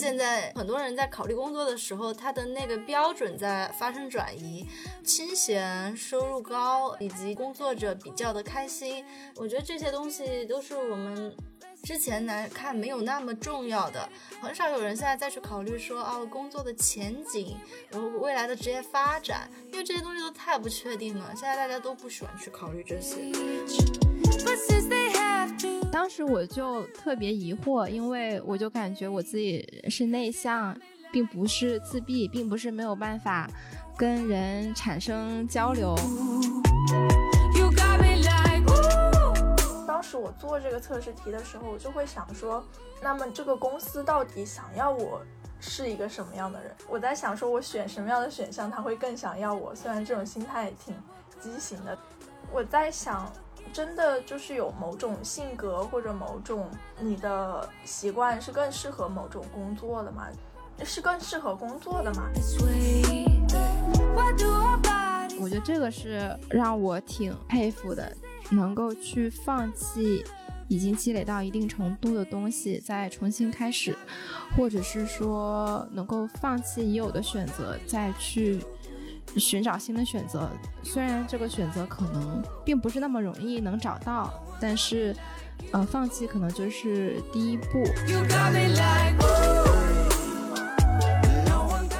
[0.00, 4.66] 现在很多人在考虑工作的时候，他的那个标准在发生转移，
[5.04, 9.04] 清闲、收入高以及工作者比较的开心，
[9.36, 11.36] 我觉得这些东西都是我们。
[11.82, 14.06] 之前来看没有那么重要的，
[14.42, 17.56] 很少有人现在再去考虑说哦工作的前景，
[17.90, 21.32] 然后未来的职业发展，因为这些东西都太不确定了。
[21.34, 23.32] 现在大家都不喜欢去考虑这些。
[25.92, 30.76] 当时我就特别疑惑，因为我就感觉我自己是内向，
[31.12, 33.50] 并不是自闭，并不是没有办法
[33.96, 35.96] 跟人产生交流。
[39.86, 42.64] 当时我做这个测试题的时候，我就会想说，
[43.02, 45.20] 那么这个公司到底想要我
[45.58, 46.72] 是一个什么样的人？
[46.88, 49.74] 我在想说，我选什么样的选项，他会更想要我。
[49.74, 50.94] 虽然这种心态挺
[51.40, 51.98] 畸形的，
[52.52, 53.30] 我在想，
[53.72, 60.26] 真的就是有某种性格或者某种你的习惯是更适合某种工作的吗？
[60.84, 62.28] 是更适合工作的吗？
[65.40, 68.16] 我觉得这个是让我挺佩服的。
[68.52, 70.24] 能够去放弃
[70.66, 73.96] 已经积累到一定程度的东西，再重新开始，
[74.56, 78.60] 或者是说能够放弃已有的选择，再去
[79.36, 80.50] 寻找新的选择。
[80.82, 85.14] 虽然这个选择可能并不是那么容易能找到，但是，
[85.72, 87.84] 呃，放弃可能就是第一步。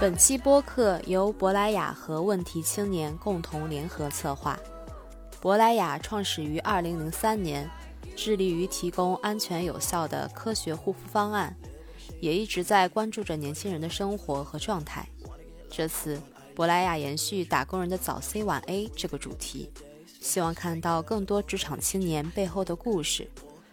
[0.00, 4.59] 本期播客由珀莱雅和问题青年共同联合策划。
[5.42, 7.70] 珀莱雅创始于2003年，
[8.17, 11.55] 致力于提供安全有效的科学护肤方案，
[12.19, 15.06] 也一直在关注着年轻人的生活和状态。
[15.70, 16.19] 这次，
[16.61, 19.70] 珀莱雅延续“打工人的早 C 晚 A” 这个主题，
[20.20, 23.27] 希望看到更多职场青年背后的故事，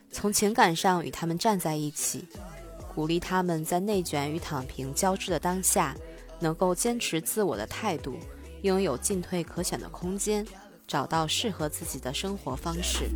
[0.09, 2.25] 从情感上与他们站在一起，
[2.95, 5.97] 鼓励他们在内卷与躺平交织的当下，
[6.39, 8.15] 能够坚持自我的态度，
[8.61, 10.47] 拥有进退可选的空间。
[10.87, 13.09] 找到适合自己的生活方式。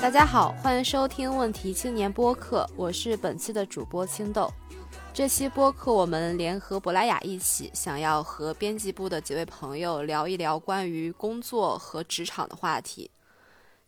[0.00, 4.50] 大家好，欢迎收听问题青年播客，我是本期的主播青豆。
[5.12, 13.10] 这期播客我们联合珀莱雅一起，想要和编辑部的几位朋友聊一聊关于工作和职场的话题。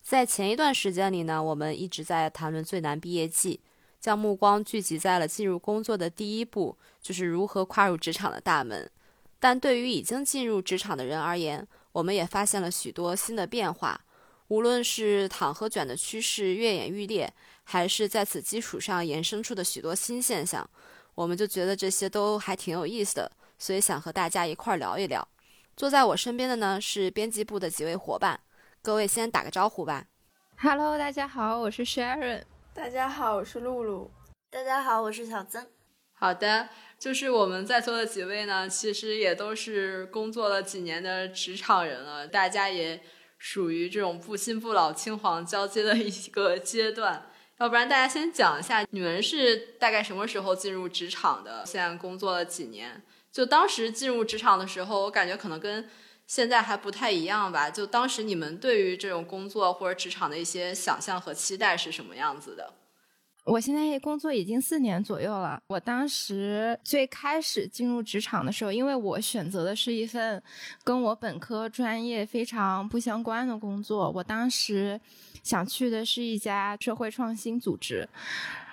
[0.03, 3.61] 在前一段时间里呢，我们一直在谈论最难毕业季。
[3.99, 8.91] 将目光聚集在了进入工作的第一步，就是如何跨入职场的大门。
[9.41, 14.01] 但对于已经进入职场的人而言，我们也发现了许多新的变化。
[14.53, 17.33] 无论是躺和卷的趋势越演愈烈，
[17.65, 20.69] 还是在此基础上延伸出的许多新现象，
[21.15, 25.27] 我们就觉得这些都还挺有意思的，所以想和大家一块儿聊一聊。
[25.75, 28.39] 坐在我身边的呢是编辑部的几位伙伴，
[28.83, 30.05] 各位先打个招呼吧。
[30.59, 32.43] Hello，大家好，我是 Sharon。
[32.75, 34.11] 大家好，我是露露。
[34.51, 35.67] 大家好，我是小曾。
[36.13, 43.03] 好的，就是我们在座的几位呢，其实也都是工作了几年的职场人了，大家也
[43.42, 47.28] 属于这种不新不老、青黄交接的一个阶段。
[47.58, 51.64] 要不然，大家先讲一下，你们是大概什么时候进入职场的？
[51.66, 53.03] 现在工作了几年？
[53.32, 55.91] 就当时进入职场的时候，我感觉可能跟
[56.25, 57.69] 现在还不太一样吧？
[57.69, 62.72] 就当时你们对于这种工作或者职场的一些想象和期待是什么样子的？
[63.44, 65.60] 我现在工作已经四年左右了。
[65.66, 70.41] 我当时最开始进入职场的时候，因为我选择的是一份
[70.84, 75.00] 跟我本科专业非常不相关的工作，我当时
[75.42, 78.08] 想去的是一家社会创新组织。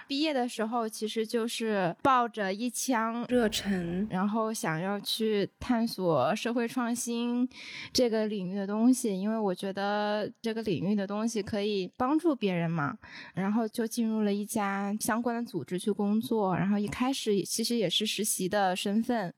[0.10, 7.48] 毕业的时候，其实就是抱着一腔热忱，然后想要去探索社会创新
[7.94, 12.98] 这个领域的东西，因为我觉得这个领域的东西可以帮助别人嘛。
[13.36, 19.32] 然后就进入了一家相关的组织去工作，然后一开始其实也是实习的身份。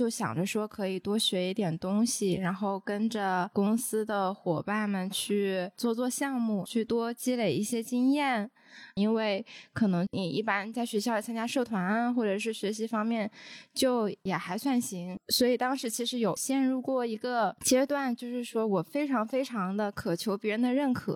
[0.00, 8.50] 就想着说可以多学一点东西，然后跟着公司的伙伴们去做做项目，去多积累一些经验。
[8.94, 9.44] 因为
[9.74, 13.30] 可能你一般在学校参加社团啊，或者是学习方面，
[13.74, 15.18] 就也还算行。
[15.28, 21.14] 所以当时其实有陷入过一个阶段，就是说我非常非常的渴求别人的认可。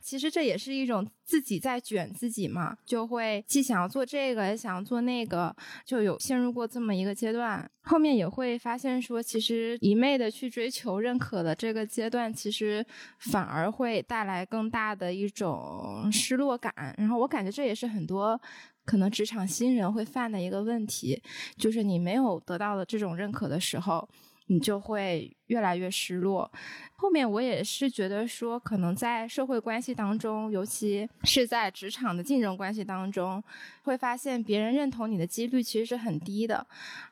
[0.00, 5.54] 其实这也是一种自己在卷自己嘛，就会既想要做这个，也想要做那个，
[5.84, 7.70] 就有陷入过这么一个阶段。
[7.82, 12.84] 后面也会发现说，其实一昧的去追求认可的这个阶段，其实
[13.18, 16.72] 反而会带来更大的一种失落感。
[16.98, 18.40] 然后我感觉这也是很多
[18.84, 21.22] 可能职场新人会犯的一个问题，
[21.56, 24.08] 就是你没有得到的这种认可的时候。
[24.50, 26.50] 你就会越来越失落。
[26.96, 33.42] 后面我也是觉得说，可能在社会关系当中，尤其是在职场的竞争关系当中，
[33.84, 36.66] 会发现别人认同你的几率其实是很低的。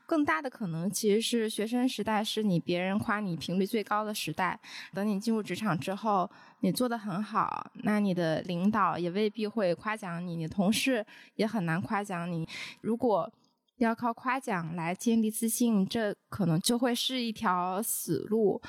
[0.04, 4.58] 更大的可能其实是学生时代是你别人夸你频率最高的时代。
[4.92, 6.28] 等你进入职场之后，
[6.60, 11.06] 你做的很好，那你的领导也未必会夸奖你，你同事
[11.36, 12.46] 也很难夸奖你。
[12.80, 13.30] 如果
[13.78, 18.60] 要靠夸奖来建立自信，这可能就会是一条死路。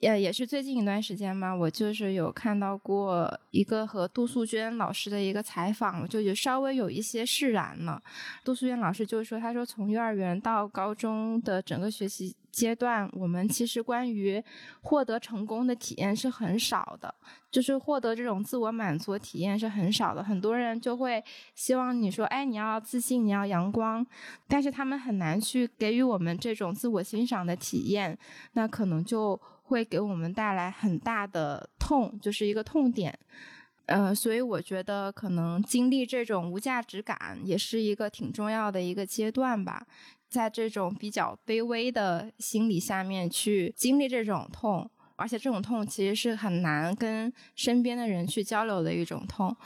[0.00, 8.00] 也也是最近一段时间嘛，我就是有看到过一个和杜素娟老师的一个采访，就有稍微有一些释然了。
[8.44, 12.34] 杜素娟老师就是说，他说从幼儿园到高中的整个学习。
[12.50, 14.42] 阶段，我们其实关于
[14.80, 17.14] 获得成功的体验是很少的，
[17.52, 20.24] 就是获得这种自我满足体验是很少的。
[20.24, 21.22] 很多人就会
[21.54, 24.04] 希望你说，哎，你要自信，你要阳光，
[24.48, 28.18] 但是他们很难去给予我们这种自我欣赏的体验，
[28.54, 33.16] 那可能就会给我们带来很大的痛，就是一个痛点。
[33.86, 39.86] 呃，所以我觉得可能经历这种无价值感也是一个挺重要的一个阶段吧。
[40.28, 49.56] 在这种比较卑微的心理下面去经历这种痛，而且这种痛其实是很难跟身边的人去交流的一种痛。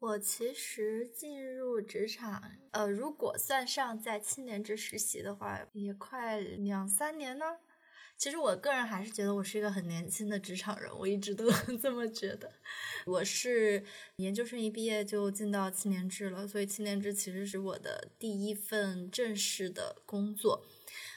[0.00, 7.44] 我其实进入职场，呃，如果算上在七年制实习的话，也快两三年呢。
[8.18, 11.48] 其实我个人还是觉得我是一个很年轻的职场人，我一直都
[11.80, 12.50] 这么觉得。
[13.06, 13.84] 我是
[14.16, 20.64] 研究生一毕业就进到七年制了，所以七年制其实是我的第一份正式的工作。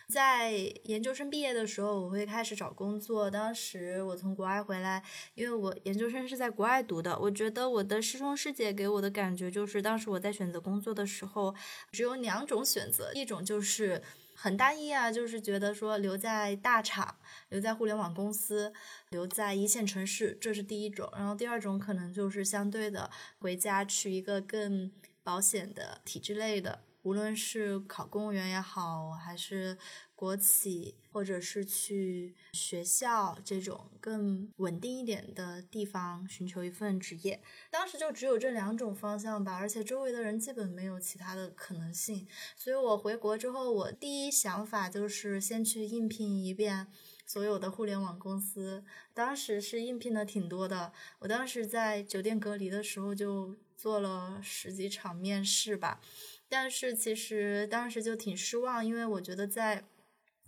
[0.08, 0.52] 在
[0.84, 3.32] 研究生毕业的时候，我会开始找工作。
[3.32, 5.04] 当时我从国外回来，
[5.34, 11.56] 因为我研究生是在国外读的，我觉得我的师兄师姐给我的感觉就是，当时我在选择工作的时候，
[11.92, 14.04] 只有两种选择，一种就是。
[14.42, 17.16] 很单一啊，就是觉得说留在大厂、
[17.50, 18.74] 留在互联网公司、
[19.12, 21.08] 留在一线城市，这是第一种。
[21.16, 24.92] 然后第二种可能就是相对的回家去一个更
[25.22, 26.82] 保险的体制类的。
[27.04, 29.78] 无论是考公务员也好，还是
[30.22, 37.42] 国企，或者是去学校这种更稳定一点的地方寻求一份职业，
[37.72, 42.28] 当时就只有这两种方向吧，而且周围的人基本没有其他的可能性。
[42.56, 46.86] 所以我回国之后，我第一想法就是先去应聘一遍
[47.26, 48.84] 所有的互联网公司。
[49.16, 56.00] 当时是应聘的挺多的，我当时在酒店隔离的时候就做了十几场面试吧。
[56.48, 59.86] 但是其实当时就挺失望，因为我觉得在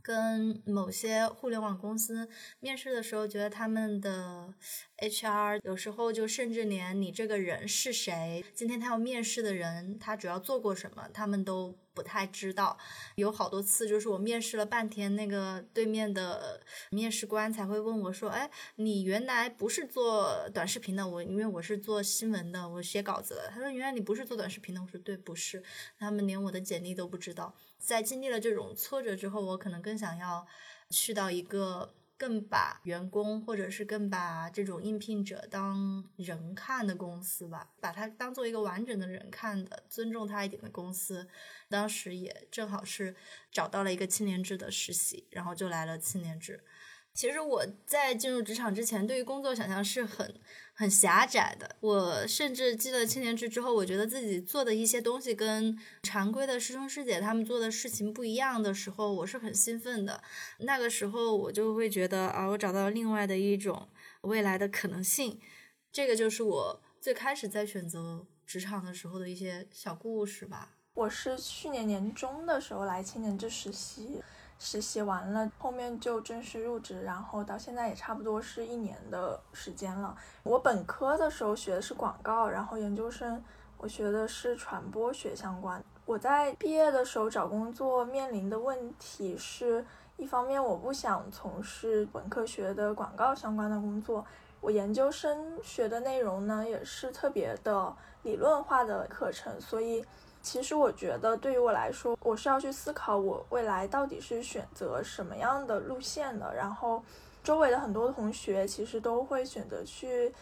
[0.04, 2.30] 跟某些互联网公司
[2.60, 4.54] 面试的时候，觉得他们的
[4.98, 11.76] HR 有时候就甚至连你这个人是谁，今天他要面试的人他主要做过什么，他们都。
[11.96, 12.76] 不太知道，
[13.18, 16.60] 有好多次就是我面试了半天，那个对面的
[16.90, 21.08] 面试官才会问我说：“哎，你原来不是做短视频的？
[21.08, 25.62] 我因为我是做新闻的，我写稿子的。”他说：“原来你不是做短视频的。”我说：“对，不是。”
[26.00, 27.54] 他们连我的简历都不知道。
[27.84, 30.48] 在经历了这种挫折之后，我可能更想要
[30.90, 31.94] 去到一个。
[32.16, 41.28] 更把员工或者是更把这种应聘者当人看的公司吧，把他当做一个完整的人看的，尊重他一点的公司。
[41.68, 43.14] 当时也正好是
[43.52, 46.64] 找到了一个青年制的实习，然后就来了青年制。
[47.14, 50.34] 其实我在进入职场之前，对于工作想象是很
[50.74, 51.76] 很狭窄的。
[51.80, 60.24] 我甚至进了青年制之后，我觉得自己做的一些东西跟常规的师兄师姐他们做的事情不一样的时候，我是很兴奋的。
[60.60, 63.88] 那个时候我就会觉得啊，我找到了另外的一种
[64.22, 65.40] 未来的可能性。
[65.92, 70.72] 这个就是我最开始在选择职场的时候的一些小故事吧。
[70.96, 74.24] 我是去年年中的时候来青年制实习。
[74.66, 80.16] 实习完了，后面就正式入职，然后到现在也差不多是一年的时间了。
[80.44, 83.44] 我本科的时候学的是广告，然后研究生
[83.78, 85.84] 我学的是传播学相关。
[86.06, 94.26] 我在毕业的时候找工作面临的问题是，一方面我不想从事本科学的广告相关的工作，
[94.62, 100.06] 我研究生学的内容呢也是特别的理论化的课程，所以。
[100.44, 106.54] 其实我觉得，对于我来说，我是要去思考我未来到底是选择什么样的路线的。
[106.54, 107.02] 然后，
[107.42, 110.34] 周围的很多同学其实都会选择去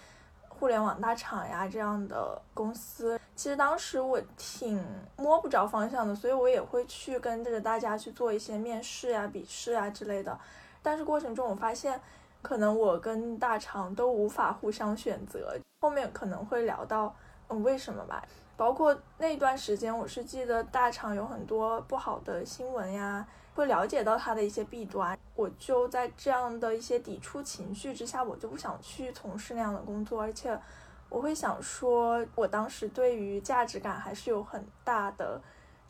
[0.50, 3.20] 互联网大厂呀这样的公司。
[3.36, 4.84] 其实当时我挺
[5.17, 10.38] 摸不着方向的，所以我也会去跟着大家去做一些面试呀、笔试啊之类的。
[10.81, 12.01] 但是过程中我发现，
[12.41, 15.55] 可能我跟大厂都无法互相选择。
[15.79, 17.15] 后面可能会聊到，
[17.50, 18.24] 嗯，为什么吧。
[18.62, 23.25] 包括那段时间，我是记得大厂有很多不好的新闻呀，
[23.56, 30.56] 会了解到它的一些弊端，我就在这样的一些抵触情绪之下，我就不想去从事那样的工作，而且
[31.10, 35.41] 我会想说，我当时对于价值感还是有很大的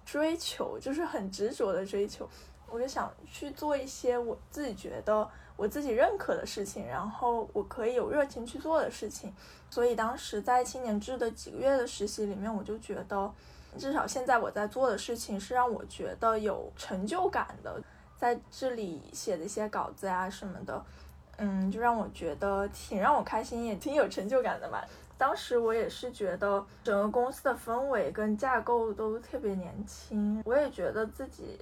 [0.06, 2.25] 追求，就是很执着的追求，
[2.70, 5.30] 我就想去做一些我自己觉得
[5.62, 9.32] 我自己认可的事情，然后我可以有热情去做的事情，
[9.70, 13.32] 所以当时在青年志的几个月的实习里面，我就觉得。
[13.77, 17.82] 至少现在我在做的事情是让我觉得有成就感的，
[18.18, 20.84] 在这里写的一些稿子呀什么的，
[21.38, 24.82] 嗯，就让我觉得挺让我开心，也挺有成就感的嘛。
[25.18, 31.58] 当时我也是觉得整个公司的氛围跟架构都特别年轻，我也觉得自己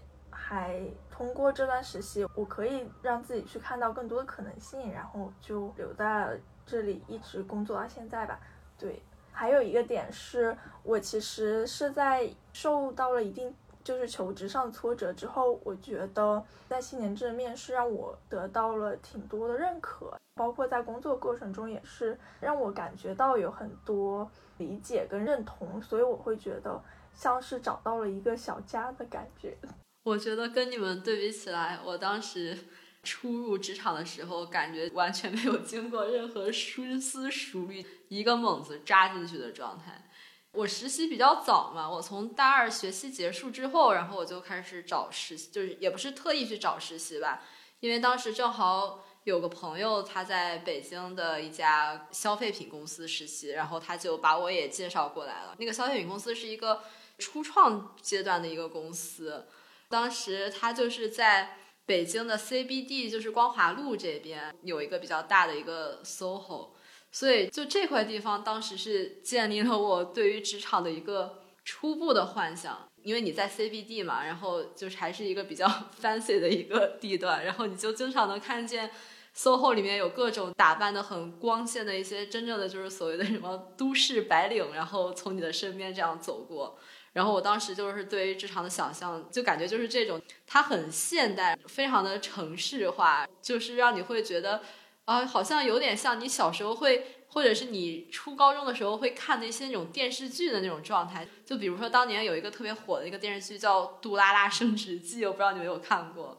[0.49, 8.39] 还通过这段实习，我可以让自己去看到更多的可能性，然后就留在这里一直工作到现在吧。
[8.75, 8.99] 对。
[9.31, 13.53] 还有一个点是，我其实是在受到了一定
[13.83, 24.27] 就是求职上挫折之后，我觉得在七年制的面试让我得到了挺多的认可，包括在工作过程中也是让我感觉到有很多
[24.57, 26.81] 理解跟认同，所以我会觉得
[27.13, 29.55] 像是找到了一个小家的感觉。
[30.03, 32.57] 我觉得跟你们对比起来，我当时。
[33.01, 40.11] 初入职场的时候，感觉完全没有经过任何深思熟虑，一个猛子扎进去的状态。
[40.51, 47.41] 我实习比较早嘛，我从大二学期结束之后，然后我就开始找实习，就是也不是特意去找实习吧，
[47.79, 55.55] 因为当时正好有个朋友他在北京的一家消费品公司实习，然后他就把我也介绍过来了。
[55.57, 56.83] 那个消费品公司是一个
[57.17, 59.47] 初创阶段的一个公司，
[59.89, 61.55] 当时他就是在。
[61.85, 66.67] 北京的 CBD 就是光华路这边有一个比较大的一个 SOHO，
[67.11, 72.87] 所以就这块地方当时是建立了我对于职场的一个初步的幻想。
[73.01, 75.65] 因为你在 CBD 嘛，然后就是还是一个比较
[75.99, 78.91] fancy 的一个地段，然后你就经常能看见
[79.35, 86.77] SOHO 里面有各种打扮的很光鲜的一些真正的就是所谓的什么都市白领，然后从你的身边这样走过。
[87.19, 94.61] 然后我当时就是对于职场的想象，就感觉就是这种，它很现代，非常的城市化，就是让你会觉得，
[95.03, 101.27] 啊，好像有点像你小时候会，或者是你初高中的时候会看那些那种电视剧的那种状态。
[101.45, 106.37] 就比如说当年有一个特别火的一个电视剧叫《杜拉拉升职记》，我不知道你有没有看过。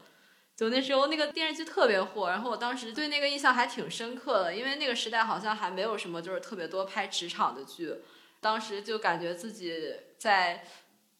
[0.56, 7.96] 就那时候那个电视剧特别火，然后我当时对那个印象还挺深刻的，因为那个时代好像还没有什么就是特别多拍职场的剧。
[8.40, 9.74] 当时就感觉自己
[10.20, 10.62] 在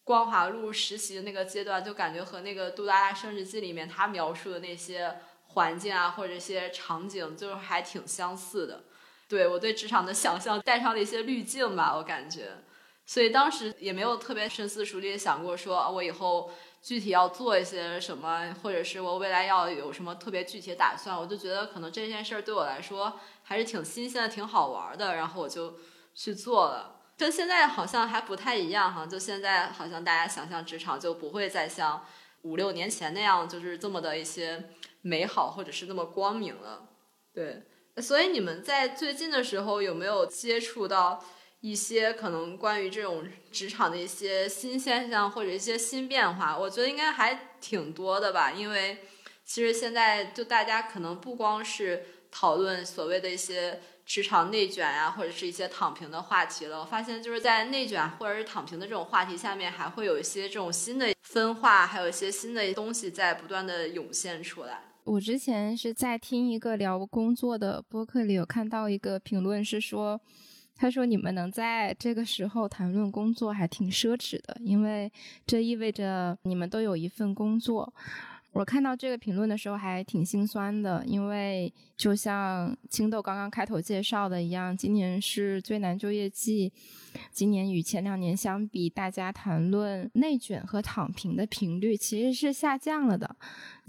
[0.03, 5.17] 光华路实习的那个阶段，就感觉和那个《杜拉拉升职记》里面他描述的那些
[5.47, 8.83] 环境啊，或者一些场景，就是还挺相似的。
[9.27, 12.51] 对我对职场的想象带上了一些滤镜吧，我感觉。
[13.07, 16.51] 所以当时也没有特别深思熟虑想过，说我以后
[16.83, 21.17] 具体要做一些什么，或者是我未来要有什么特别具体的打算。
[21.17, 25.73] 我就觉得可能这件事儿对我来说还是挺新鲜的、挺好玩的，然后我就
[26.13, 27.00] 去做了。
[27.21, 32.03] 跟现在好像还不太一样哈，就现在好像大家想象职场就不会再像
[32.41, 34.71] 五六年前那样，就是这么的一些
[35.03, 36.89] 美好或者是那么光明了。
[37.31, 37.61] 对，
[37.97, 41.23] 所以你们在最近的时候有没有接触到
[41.59, 46.57] 一些可能关于这种职场的一些新现象或者一些新变化？
[46.57, 48.97] 我觉得应该还挺多的吧，因为
[49.45, 53.79] 其实现在就大家可能不光是讨论所谓的一些。
[54.11, 56.81] 职场内卷呀，或者是一些躺平的话题了。
[56.81, 64.81] 我发现就是在内卷或者是躺平的这种话题下面，还会有一些这种新的分化，还有一些新的东西在不断的涌现出来。
[65.05, 70.19] 我之前是在听一个聊工作的播客里，有看到一个评论是说，
[70.75, 75.09] 他说你们能在这个时候谈论工作还挺奢侈的，因为
[75.47, 77.93] 这意味着你们都有一份工作。
[78.53, 86.69] 我看到这个评论的时候还挺心酸的，因为就像青豆刚刚开头介绍的一样，今年是最难就业季，
[87.31, 93.33] 今年与前两年相比，大家谈论内卷和躺平的频率其实是下降了的。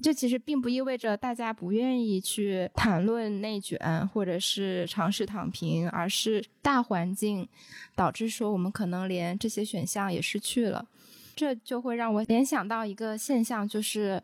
[0.00, 7.49] 这其实并不意味着大家不愿意去谈论内卷或者是尝试躺平，而是大环境
[7.97, 10.87] 导致说我们可能连这些选项也失去了。
[11.35, 14.23] 这就会让我联想到一个现象，就是。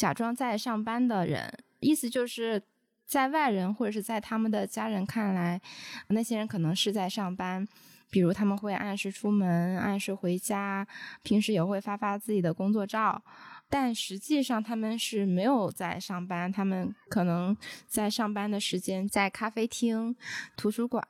[0.00, 2.62] 假装在上班的人，意思就是
[3.04, 5.60] 在外人或者是在他们的家人看来，
[6.08, 7.68] 那些人可能是在上班，
[8.08, 10.88] 比如他们会按时出门、按时回家，
[11.22, 13.22] 平时也会发发自己的工作照，
[13.68, 17.54] 但实际上他们是没有在上班，他们可能
[17.86, 20.16] 在上班的时间在咖啡厅、
[20.56, 21.04] 图书馆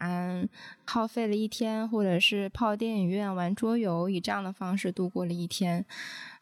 [0.84, 5.86] 耗费了一天，或者是泡电影院、玩桌游，以这样的方式度过了一天。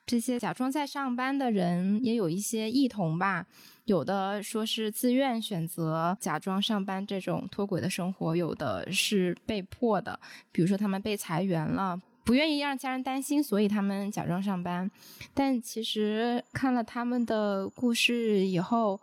[0.08, 3.46] 这些假装在上班的人也有一些异同吧。
[3.84, 10.18] 有的说是自愿选择假装上班这种脱轨的生活，有的是被迫的，
[10.50, 14.90] 比如说他们被裁员了，不愿意让家人担心，所以他们假装上班。
[15.34, 18.98] 但其实看了他们的故事以后，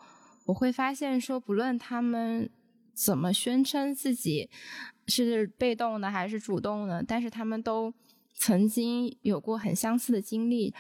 [0.46, 2.50] 我会发现说，不论他们
[2.94, 4.50] 怎么宣称自己
[5.08, 7.92] 是被动的还是主动的，但是他们都
[8.36, 10.74] 曾经有过很相似的经历。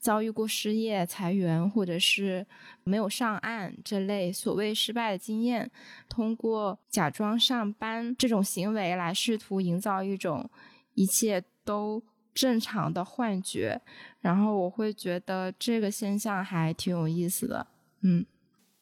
[0.00, 2.46] 遭遇过失业、裁员，或者是
[2.84, 5.68] 没有上岸这类所谓失败的经验，
[6.08, 10.48] 通过假装上班这种行为来试图营造一种
[10.94, 12.00] 一切都
[12.32, 13.80] 正常的幻觉，
[14.20, 17.66] 然后我会觉得这个现象还挺有意思的。
[18.02, 18.24] 嗯，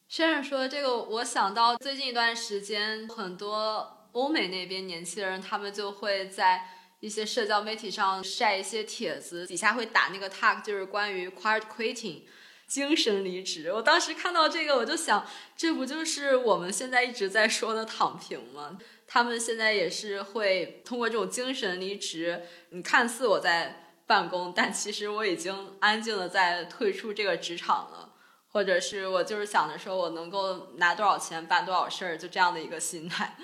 [0.07, 6.76] 先生说这个，我想到最近一段时间，很多欧美那边年轻人，他们就会在。
[6.99, 12.23] 一些社交媒体上晒一些帖子，底下会打那个 tag，就是关于 quiet quitting，
[12.67, 13.71] 精神离职。
[13.71, 15.25] 我当时看到这个，我就想，
[15.55, 18.77] 这不就是我们现在一直在说的躺平吗？
[19.05, 28.13] 他们现在也是会通过这种精神离职，你看似我在办公，但其实我已经安静的在退出这个职场了，
[28.49, 33.37] 或者是我就是想着说我能够拿多少钱办多少事儿，就这样的一个心态。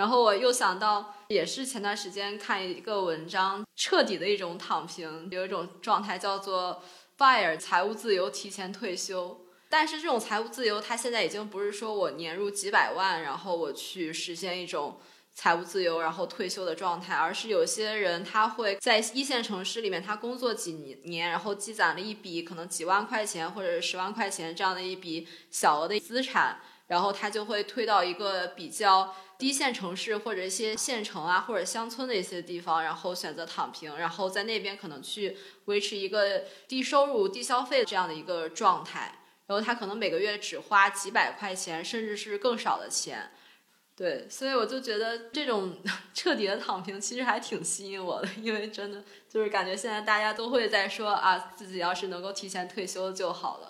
[0.00, 6.82] 然后我又想到，也是前段时间看一个文章，彻底的一种躺平，有一种状态叫做
[7.18, 9.44] “fire”，财务自由，提前退休。
[9.68, 14.98] 但是这种财务自由，它现在已经不是说我年入几百万，然后我去实现一种
[15.34, 20.72] 财务自由，然后退休的状态，而是有些人他会在一线城市里面，他工作几
[21.04, 29.14] 年，然后积攒了一笔可能几万块钱或者十万块钱这样的一笔小额的资产，然后他就会退到一个比较。
[29.40, 43.30] 低线城市或者一些县城啊，或者乡村的一些地方，然后选择躺平，然后在那边可能去维持一个低收入、低消费这样的一个状态，然后他可能每个月只花几百块钱，甚至是更少的钱。
[43.96, 45.78] 对，所以我就觉得这种
[46.14, 53.69] 彻底的躺平其实还挺吸引我的，因为真的就是感觉现在大家都会在说啊，自己要是能够提前退休就好了。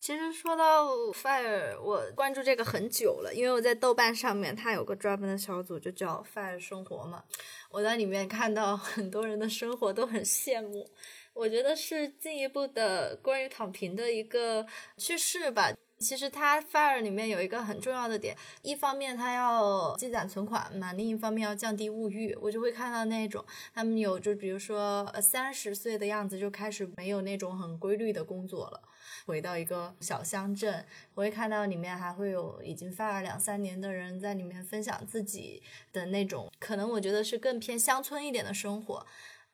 [0.00, 7.22] 其实说到 Fire，我关注这个很久了，因为我在豆瓣上面，它有个专门的小组，就叫 Fire 生活嘛。
[7.70, 10.88] 我在里面看到很多人的生活都很羡慕，
[11.34, 15.70] 我觉得是进一步的关于躺平的一个趋势吧。
[15.98, 22.34] 其实它 Fire 里面有一个很重要的点，一方面它要积攒存款嘛，另一方面要降低物欲。
[22.40, 28.80] 我就会看到那种他们有，就比如说呃三十岁的样子就开始没有那种很规律的工作了。
[29.26, 39.06] 回到一个小乡镇，我会看到里面还会有已经发了两三年的人在里面分享自己的那种，可能我觉得是更偏乡村一点的生活。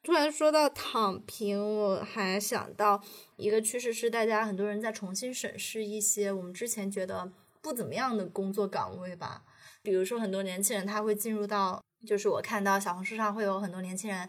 [0.02, 3.02] 突然说到躺平，我还想到
[3.36, 9.42] 一个趋势是，大家很多人在重新审视一些我们之前觉得不怎么样的工作岗位吧。
[9.82, 14.28] 比如说，很多年轻人他会进入到，就是我看到小红书上会有很多年轻人，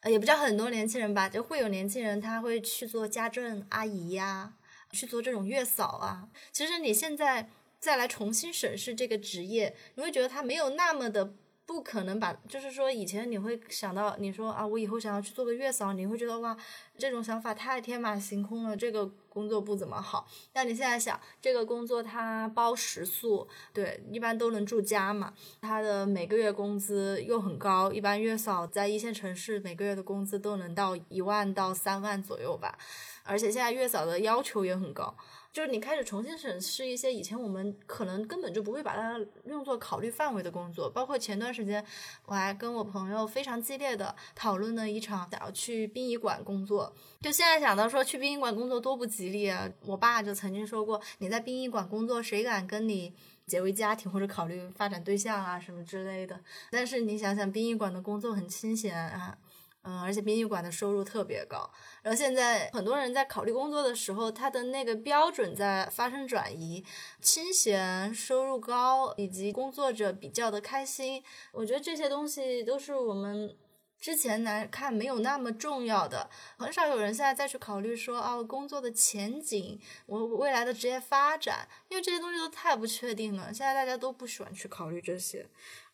[0.00, 4.54] 呃，也不叫很多年轻人吧，就会有年轻人他会去做家政阿姨呀。
[4.92, 7.48] 去做这种月嫂啊，其实你现在
[7.80, 16.56] 再来重新审视这个职业，你会觉得它没有那么的不可能把，就是说以前你会想到，你说啊，我以后想要去做个月嫂，你会觉得哇，
[16.98, 20.28] 这种想法太天马行空了，这个工作不怎么好。
[20.52, 32.76] 但你现在想，这个工作它包食宿，对，一般都能住家嘛，它的每个月工资又很高，一般月嫂在一线城市每个月的工资都能到一万到三万左右吧。
[33.24, 35.14] 而且现在月嫂的要求也很高，
[35.52, 41.84] 就是你开始重新审视一些以前我们可能根本就不会把它用作考虑范围的工作，包括前段时间
[42.26, 49.68] 我还跟我朋友非常激烈的讨论了一场想要去殡仪馆工作，就现在想到说去殡仪馆工作多不吉利啊！
[49.86, 53.14] 我爸就曾经说过，你在殡仪馆工作，谁敢跟你
[53.46, 56.40] 结为家庭或者考虑发展对象啊什么之类的？
[56.70, 59.36] 但是你想想，殡仪馆的工作很清闲啊。
[59.84, 61.68] 嗯，而且殡仪馆的收入特别高，
[62.02, 66.84] 然后现在很多人在考虑工作的时候，他的那个标准在发生转移，
[67.20, 73.56] 清闲、收入高以及工作者比较的开心，我觉得这些东西都是我们
[74.00, 85.46] 之前来看没有那么重要的，很少有人现在再去考虑说哦，工作的前景，我未来的职业发展，因为这些东西都太不确定了，现在大家都不喜欢去考虑这些。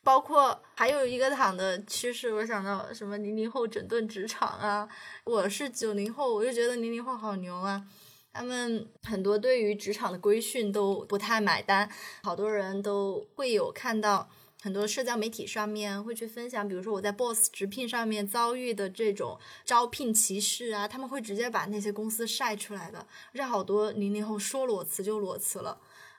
[0.02, 4.88] 包括还有一个躺的趋势，我想到什么零零后整顿职场啊。
[5.24, 7.84] 我是九零后，我就觉得零零后好牛啊，
[8.32, 11.90] 他们很多对于职场的规训都不太买单，
[12.22, 14.30] 好多人都会有看到
[14.62, 25.78] 很多社交媒体上面会去分享，比如说我在 Boss 直聘上面遭遇的这种招聘歧视啊，他们会直接把那些公司晒出来的，让好多零零后说裸辞就裸辞了。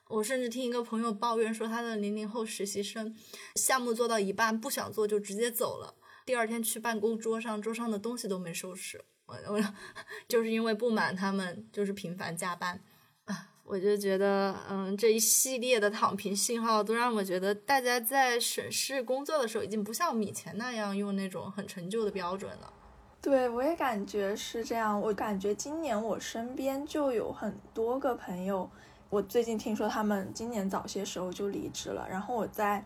[0.10, 3.16] 我甚至听一个朋友抱怨说，他的零零后实习生
[3.56, 5.94] 项目做到一半不想做就直接走了，
[6.26, 9.06] 第二天去办公桌上，桌上的东西都没收拾。
[9.28, 9.64] 我我
[10.28, 12.82] 就是因为不满他们就是频繁加班
[13.26, 22.74] 啊，我就觉得嗯这一系列的躺平信号都让我觉得大家在审视工作的时候已经不像以前那样用那种很陈旧的标准了。
[23.22, 28.68] 对我也感觉是这样，我感觉今年我身边就有很多个朋友。
[29.10, 32.84] 我最近听说他们今年早些时候就离职了，然后我在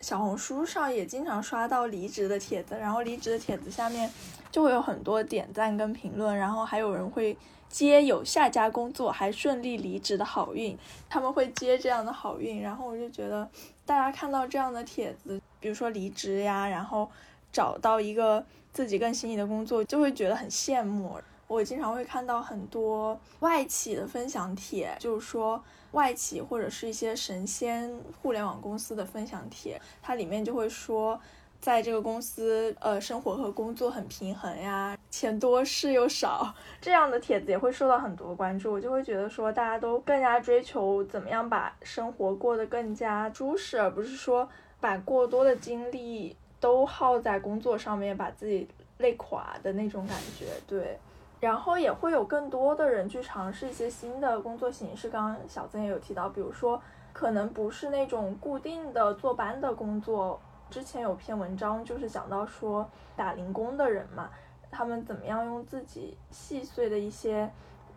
[0.00, 4.10] 小红书上也经常刷到离职的帖子，然后离职的帖子下面
[4.50, 7.34] 就会有很多点赞跟评论，然后还有人会
[7.68, 10.76] 接有下家工作还顺利离职的好运，
[11.08, 13.48] 他们会接这样的好运，然后我就觉得
[13.86, 17.10] 大家看到这样的帖子，比如说离职呀，然后
[17.50, 21.18] 找到一个自己更心仪的工作，就会觉得很羡慕。
[21.48, 25.60] 我经常会看到很多外企的分享帖，就是说
[25.92, 31.18] 外企或者是一些神仙互联网公司的分享帖，它里面就会说，
[31.58, 38.70] 在这个公司，呃，生活和工作很平衡呀，钱多事又少，这样的帖子也会受到很多关注。
[38.70, 44.46] 我就会觉得说，大家都更加追求怎么样把生活过得更加舒适，而不是说
[44.80, 50.44] 把过多的精力都耗在工作上面，把自己累垮的那种感觉。
[50.66, 50.98] 对。
[51.40, 55.08] 然后也会有更多的人去尝试一些新的工作形式。
[55.08, 56.80] 刚刚小曾也有提到，比如说
[57.12, 60.40] 可能不是那种固定的坐班的工作。
[60.70, 64.28] 之前有篇文章就是讲到说打零工的人嘛，
[64.70, 67.50] 他们怎么样用自己细碎的一些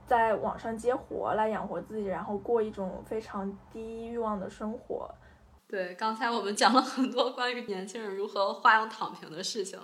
[0.07, 5.13] 在网上接活来养活自己，然后过一种非常低欲望的生活。
[5.67, 9.79] 对，刚才我们讲了很多关于年轻人如何花样躺平的事情。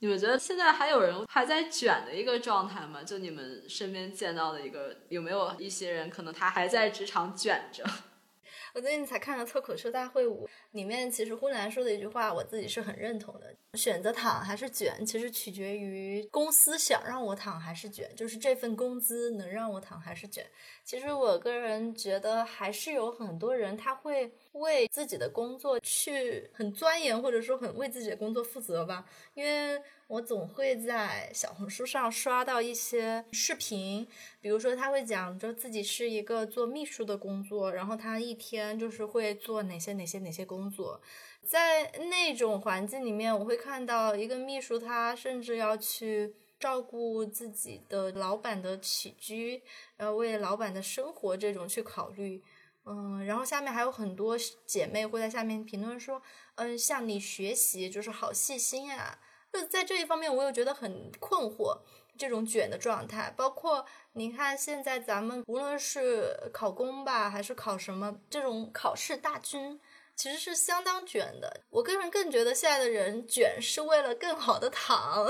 [0.00, 3.02] 你们觉得现在还有人还在卷的一个状态吗？
[3.02, 7.84] 就你们身边见到的一个，有没有一些人可能他还在职场卷着？
[8.72, 13.54] 我最近才看了脱口秀大会五，里面其实呼兰说的一句话，我自己是很认同的。
[13.74, 20.46] 选择躺还是卷，其实取决于公司想让我躺还是卷，就是这份工资能让我躺还是卷。
[20.90, 29.80] 其实我个人觉得，还是有很多人他会为自己的工作去很钻研，或者说很为自己的工作负责吧，因为。
[30.10, 34.04] 我总会在小红书上刷到一些视频，
[34.40, 41.00] 比如说他会讲着自己是一个做秘书的工作，然后他一天就是会做哪些哪些哪些工作，
[41.46, 49.62] 在那种环境里面，我会看到一个秘书，他甚至要去照顾自己的老板的起居，
[49.96, 52.40] 然后为老板的生活这种去考虑，
[52.84, 56.20] 嗯，然后下面还有很多姐妹会在下面评论说，
[56.56, 59.18] 嗯，向你学习，就是好细心呀。
[59.52, 61.80] 就在这一方面，我又觉得很困惑，
[62.16, 63.32] 这种卷的状态。
[63.36, 69.80] 包括你看，现在咱们无论是考公吧，还是考什么，这种考试大军，
[70.14, 71.62] 其实是相当卷的。
[71.70, 75.26] 我个人更觉得，现在的人卷是为了更好的躺，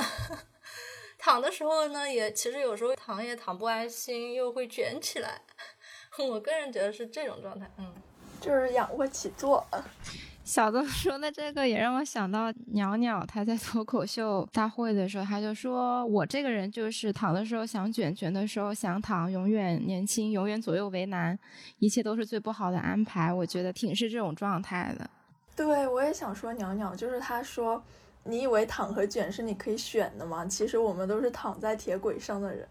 [1.21, 5.43] 躺的时候呢，也其实有时候躺也躺不安心，又会卷起来。
[6.19, 7.93] 我个人觉得是这种状态，嗯，
[8.41, 9.65] 就是仰卧起坐。
[10.43, 21.39] 小豆说的这个也让我想到鸟鸟，他在脱口秀大会的时候，他就说我这个人就是躺的时候想卷，卷的时候想躺，永远年轻，永远左右为难，
[21.79, 23.33] 一切都是最不好的安排。
[23.33, 25.09] 我觉得挺是这种状态的。
[25.55, 27.81] 对，我也想说鸟鸟，就是他说，
[28.25, 30.47] 你以为躺和卷是你可以选的吗？
[30.47, 32.69] 其实我们都是躺在铁轨上的人，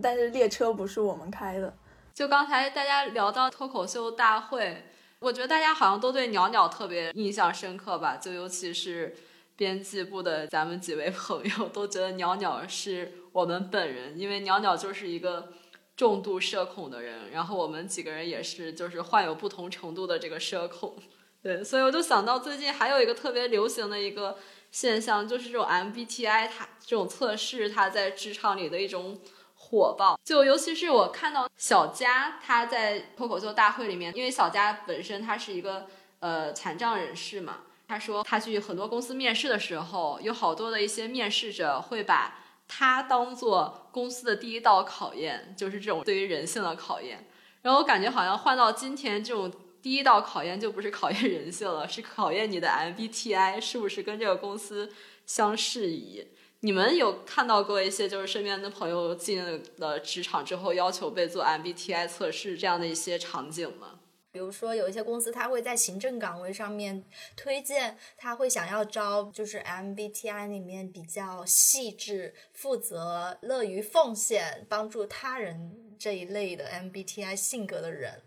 [0.00, 1.74] 但是列车不是我们开的。
[2.14, 4.84] 就刚才大家聊到脱口秀大会。
[5.18, 9.14] 我觉得大家好像都对鸟鸟特别印象深刻吧，就尤其是
[9.54, 15.52] 编辑部的咱们几位朋友都觉得鸟鸟是我们本人，因为鸟鸟就是一个
[15.96, 20.96] 重度社恐的人，然后我们几个人也是就是患有不同程度的这个社恐，
[21.40, 24.36] 对，所以我就想到最近还有一个特别流行的一个
[24.72, 29.20] 现象，就是这种 MBTI 它这种测试，它在职场里的一种。
[29.64, 35.86] 火爆，就尤其是我看到小佳他在脱口秀大会里面，因为小佳本身他是一个
[36.18, 47.26] 呃残障人士嘛，他说他去很多公司面试的时候，有好多的一些面试者会把他当做公司的第一道考验，就是这种对于人性的考验。
[47.62, 49.50] 然后我感觉好像换到今天，这种
[49.82, 54.92] 第一道考验就不是考验人性了，是考验你的 MBTI 是不是跟这个公司
[55.26, 56.28] 相适宜。
[56.60, 59.44] 你们有看到过一些就是身边的朋友进
[59.78, 63.98] 了职场之后要求被做 MBTI 测试这样的一些场景吗？
[64.30, 67.04] 比如说，有一些公司，他会在行政岗位上面
[67.36, 78.22] 推荐，他会想要招就是 MBTI 里面比较细致、负责、乐于奉献、帮助他人这一类的 MBTI 性格的人，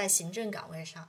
[0.00, 1.08] 在行政岗位上。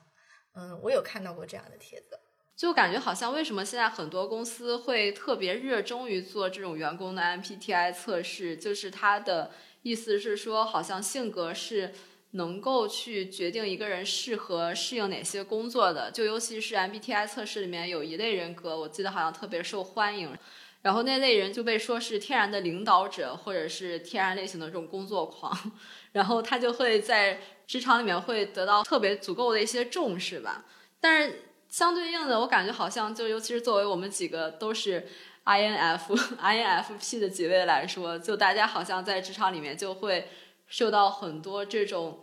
[0.56, 2.20] 嗯，我有看到过这样的帖子。
[2.56, 9.52] 就感觉好像为什么现在很多公司会特别热衷于做这种员工的 MBTI 测试，就是他的
[9.84, 11.94] 意思是说，好像性格是。
[12.34, 20.38] 能够去决定一个人适合适应哪些工作的，就尤其是 MBTI 测试里面有一类人格，我记得好像特别受欢迎，
[20.84, 25.72] 然后那类人就被说是天然的领导者，或者是天然类型的这种工作狂，
[26.14, 30.66] 然后他就会在职场里面会得到特别足够的一些重视吧。
[31.00, 35.08] 但是相对应的，我感觉好像就尤其是作为我们几个都是
[35.46, 40.28] INF、 INFP 的几位来说，就大家好像在职场里面就会。
[40.72, 42.20] 受到很多这种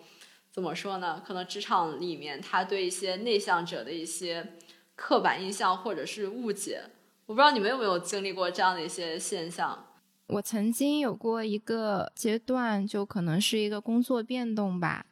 [0.52, 1.20] 怎么说呢？
[1.26, 4.54] 可能职场里面他对一些内向者的一些
[4.94, 6.80] 刻板印象或者是误解，
[7.26, 9.85] 我不知道你们有没有经历过这样的一些现象。
[10.28, 15.06] 我曾经有过一个阶段，就可能是一个工作变动吧，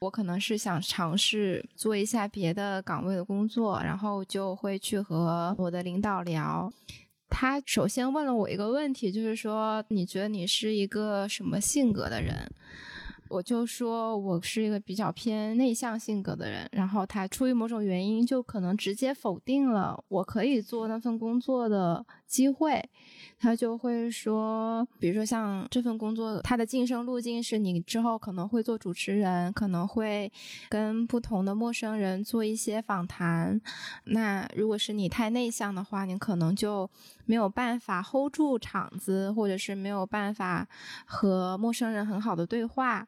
[0.00, 6.72] 我可能是想尝试做一下别的岗位的工作，然后就会去和我的领导聊。
[7.28, 12.50] 他首先问了我一个问题，就是说你觉得你是一个什么性格的人？
[13.30, 16.68] 我就说我是一个比较偏内向性格的人。
[16.72, 22.82] 然后他出于某种原因，就可能直接否定了我可以做那份工作的机会。
[23.38, 30.30] 他就会说，比如说像这份工作，它的晋升路径是你之后可能会做主持人，可能会
[30.68, 33.58] 跟不同的陌生人做一些访谈。
[34.04, 36.90] 那如果是你太内向的话，你可能就
[37.24, 40.68] 没有办法 hold 住场子，或者是没有办法
[41.06, 43.06] 和陌生人很好的对话。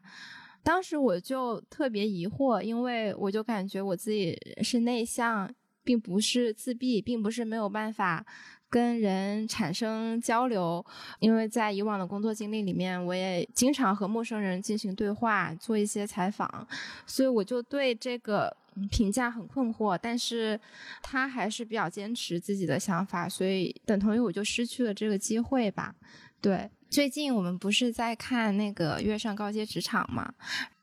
[0.63, 8.25] 当时我就特别疑惑，因为我就感觉我自己是内向，并不是自闭，并不是没有办法。
[8.71, 10.83] 跟人产生交流，
[11.19, 16.67] 因为在以往的工作经历里面，我也经常和陌生人进行对话，做一些采访，
[17.07, 18.57] 所以我就对这个
[18.91, 19.99] 评价很困惑。
[20.01, 20.59] 但是
[21.03, 25.95] 他还是比较坚持自己的想法，所以等同于我就失去了这个机会吧。
[26.41, 30.35] 对，最近我们不是在看那个《跃上高阶职场》嘛，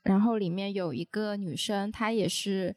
[0.02, 2.76] 然后里面有一个女生，她也是。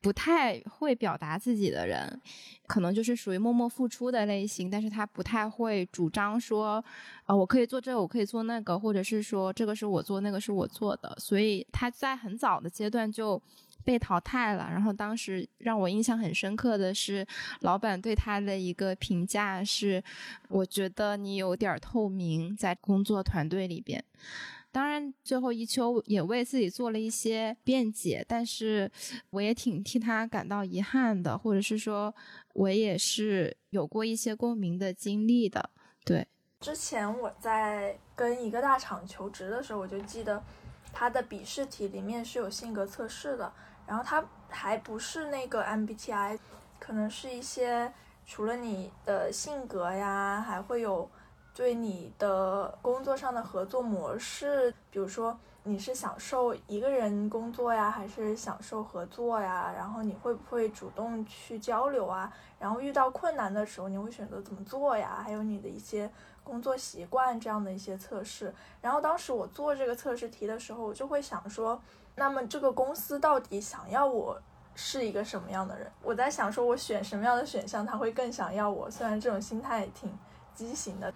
[0.00, 2.20] 不太会表达自己的人，
[2.66, 6.84] 可能就是属于默默付出的类型，但是她不太会主张说，
[7.26, 13.40] 呃，我可以做这个，我可以做那个，或者是说这个是我做，那个是我做的，所以她在很早的阶段就
[13.84, 14.68] 被淘汰了。
[14.70, 17.26] 然后当时让我印象很深刻的是，
[17.60, 20.02] 老板对他的一个评价是，
[20.48, 24.04] 我觉得你有点透明，在工作团队里边。
[24.70, 28.90] 当然，最后一秋也为自己做了一些辩解，但是
[29.28, 32.14] 我也挺替他感到遗憾的，或者是说，
[32.54, 35.68] 我也是有过一些共鸣的经历的。
[36.06, 36.26] 对，
[36.60, 40.42] 之前我在跟一个大厂求职的时候，我就记得
[40.90, 43.52] 他的笔试题里面是有性格测试的，
[43.92, 46.38] 然后他还不是那个 MBTI，
[46.78, 47.92] 可能是一些
[48.24, 51.06] 除了你的性格呀，还会有。
[51.54, 59.70] 对你的工作上的合作模式，比如说你是享受一个人工作呀，还是享受合作呀？
[59.76, 62.32] 然后你会不会主动去交流啊？
[62.58, 65.20] 然后遇到困难的时候，你会选择怎么做呀？
[65.22, 66.10] 还有你的一些
[66.44, 68.54] 工作习惯这样的一些测试。
[68.80, 71.80] 然后当时我做这个测试题的时候，我就会想说，
[72.14, 74.40] 那么这个公司到底想要我
[74.74, 75.90] 是一个什么样的人？
[76.02, 78.90] 我在想说，我选什么样的选项，他会更想要我？
[78.90, 80.10] 虽然这种心态挺
[80.54, 81.12] 畸形的。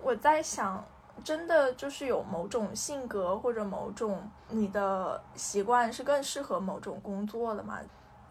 [0.00, 0.84] 我在想，
[1.24, 7.80] 真的就是有某种性格或者某种你的习惯是更适合某种工作的吗？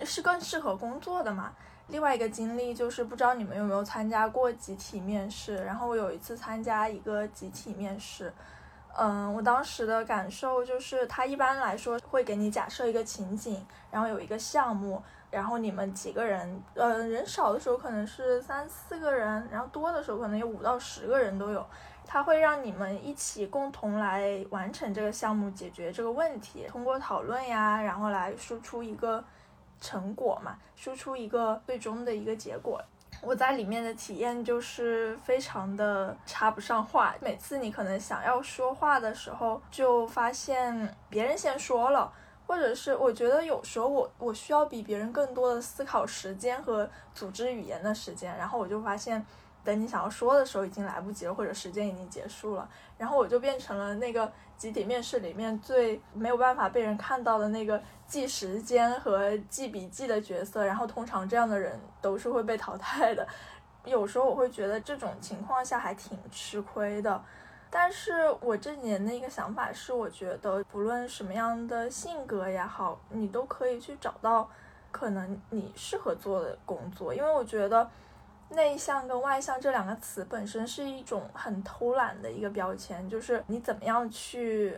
[0.05, 1.51] 是更适合工作的吗？
[1.87, 5.63] 另外一个经历就是，不知道你们有没有参加过集体面试？
[5.63, 8.33] 然后我有一次参加一个集体面试，
[8.97, 15.01] 嗯，我当时的感受就是，他一般来说会给你假设一个情景，然后有一个项目。
[15.29, 21.63] 然后你们几个人，呃，人少的时候可能是三四个人，然后多的时候可能有五到十个人都有。
[22.05, 29.21] 他会让你们一起共同来完成这个项目，解决这个问题，通过讨论呀，然后来输出一个
[29.79, 32.83] 成果嘛，输出一个最终的一个结果。
[33.21, 42.13] 我在里面的体验就是非常的插不上话，每次你可能想要说话的时候，就发现别人先说了。
[42.45, 49.25] 或者是我觉得有时候我我需要比别人更多的思考时间和组织语言的时间，然后我就发现
[49.67, 63.27] 等你想要说的时候已经来不及了，或者时间已经结束了，然后我就变成了那个集体面试里面最没有办法被人看到的那个记时间和记笔记的角色，然后通常这样的人都是会被淘汰的。
[63.83, 67.21] 有时候我会觉得这种情况下还挺吃亏的。
[67.69, 74.49] 但是我这几年的一个想法是，我觉得不论什么样的性格也好，你都可以去找到
[74.91, 77.89] 可能你适合做的工作，因为我觉得
[78.49, 84.77] 内向跟外向这两个词本身是一种很偷懒的一个标签，就是你怎么样去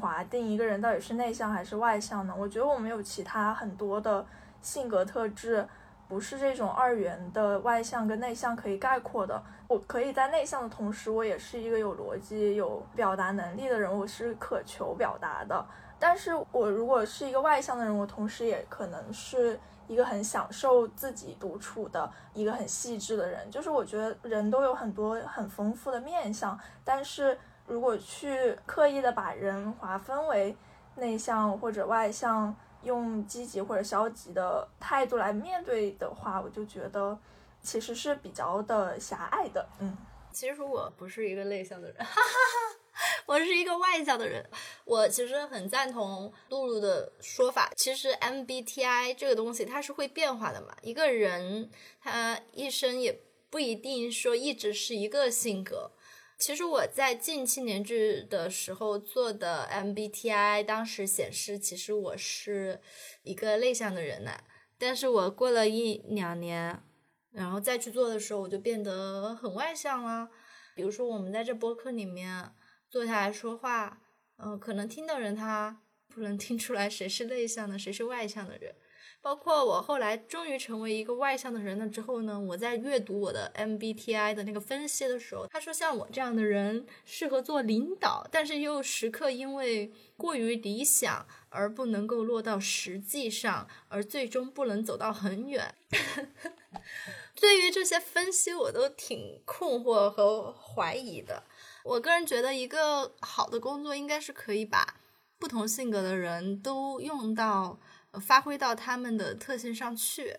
[0.00, 2.34] 划定一个人到底是内向还是外向呢？
[2.36, 4.24] 我觉得我们有其他很多的
[4.60, 5.66] 性格特质。
[6.06, 9.42] 不是这种二元的外向跟内向可以概括的。
[9.66, 15.64] 我可以在内向的同时，我也是一个有逻辑、有表达能力的人，我是渴求表达的。
[15.98, 23.50] 但是我如果是一个外向的人，我同时也可能是一个很享受自己独处的一个很细致的人。
[23.50, 30.56] 就是我觉得人都有很多很丰富的面相，但是如果去刻意的把人划分为
[30.96, 32.54] 内向或者外向。
[32.84, 37.18] 用积极或者消极的态度来面对的话，我就觉得
[37.62, 39.66] 其实是比较的狭隘的。
[39.78, 39.96] 嗯，
[40.30, 42.83] 其实我不是一个内向的人，哈哈哈，
[43.26, 44.48] 我是一个外向的人。
[44.84, 47.72] 我其实很赞同露露的说法。
[47.76, 55.90] 其实 MBTI 这个东西它是会变化的嘛，一个人他一生也不一定说一直是一个性格。
[56.36, 62.80] 其实我在近七年制的时候做的 MBTI，当时显示其实我是
[63.22, 64.32] 一个内向的人呢。
[64.76, 66.82] 但是我过了一两年，
[67.30, 70.28] 然后再去做的时候，我就变得很外向了。
[70.74, 72.52] 比如说我们在这播客里面
[72.94, 73.98] 坐下来说话，
[74.36, 75.80] 嗯，可能听的人他
[76.14, 78.72] 不能听出来谁是内向的，谁是外向的人。
[79.20, 95.74] 包括我后来终于成为一个外向的人了之后呢，我在阅读我的 MBTI 的那个分析的时候，他说像我这样的人适合做领导，但是又时刻因为过于理想而不能够落到实际上，而最终不能走到很远。
[97.34, 101.42] 对于这些分析，我都挺困惑和怀疑的。
[101.84, 105.00] 我个人觉得，一个好的工作应该是可以把
[105.38, 107.78] 不同性格的人都用到。
[108.20, 110.38] 发挥到他们的特性上去，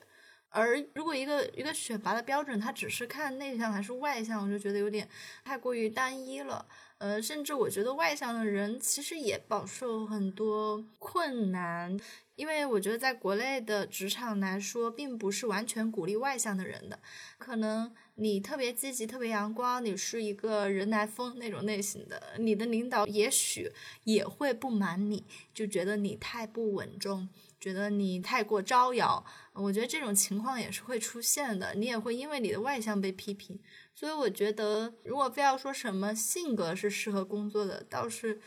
[0.56, 5.08] 而如果一个一个选拔的标准，它只是看内向还是外向，我就觉得有点
[5.44, 6.66] 太过于单一了。
[6.98, 12.00] 呃，甚至我觉得外向的人其实也饱受很多困难，
[12.38, 16.98] 因为我觉得在国内的职场来说，并不是完全鼓励外向的人的。
[17.38, 23.70] 可能你特别积极、特别阳光，你是一个人来疯那种类型的，你的领导也许
[24.06, 27.28] 也会不满你，就觉得你太不稳重。
[27.66, 33.60] 觉得你太过招摇，我觉得这种情况也是会出现的，你也会因为你的外向被批评。
[33.96, 38.40] 所以我觉得，如果非要说什么性格是适合工作的，倒是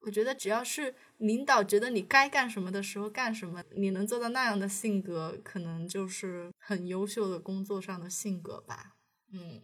[0.00, 8.96] 我觉得只要是领导觉得你该干什么的时候干什么，你能做到那样的性格，可能就是很优秀的工作上的性格吧。
[9.32, 9.62] 嗯，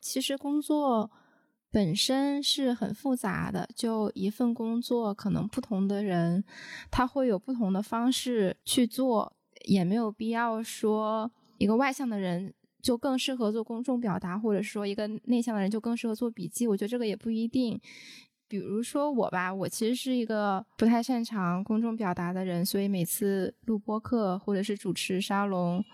[0.00, 1.08] 其实工作。
[1.74, 6.44] 本身是很复杂的，就一份工作，可能不同的人
[6.88, 9.32] 他会有不同的方式去做，
[9.64, 16.68] 也没有必要说一个外向的人就更适合做公众表达，或者说一个内向的人就更适合做笔记。
[16.68, 17.80] 我觉得这个也不一定。
[18.46, 25.84] 比如说我吧，我其实是一个不太擅长公众表达的人，所以每次录播课或者是主持沙龙、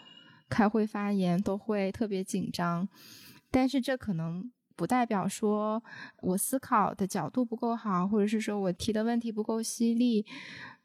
[0.51, 2.87] 开会发言都会特别紧张，
[3.51, 4.53] 但是这可能。
[4.81, 5.85] 不代表说
[6.23, 10.25] 我思考的角度不够好，或者是说我提的问题不够犀利，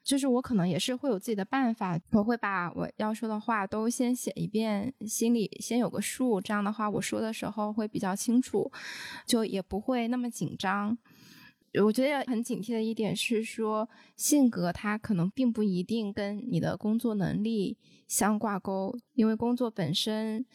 [0.04, 1.98] 就是我可能也是会有自己的办法。
[2.12, 6.42] 我会把我要说的话都先写一遍，心里先有个数。
[6.42, 8.70] 这样的话，我说的时候会比较清楚，
[9.26, 10.98] 就也不会那么紧张。
[11.82, 17.78] 我觉得很警惕的一点是说，性格它可能并不一定跟你的工作能力
[18.10, 20.46] 相挂钩，因为工作本身。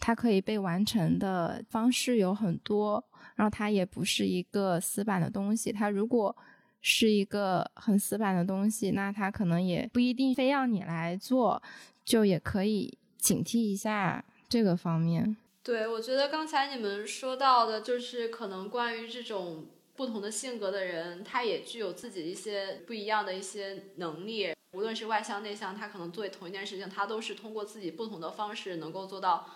[0.00, 3.04] 它可以被完成的方式有很多，
[3.36, 5.70] 然后它也不是一个死板的东西。
[5.70, 6.34] 它如果
[6.80, 11.62] 是一个很死板的东西，那它可能也不一定非要你来做，
[12.04, 15.36] 就也可以警惕一下这个方面。
[15.62, 24.54] 对，我觉得刚才你们说到的，就是可能关于这种不同的性格的人，他也具有自己一些不一样的一些能力。
[24.72, 29.46] 无论是外向内向，他可能做同一件事情，他都是通过自己不同的方式能够做到。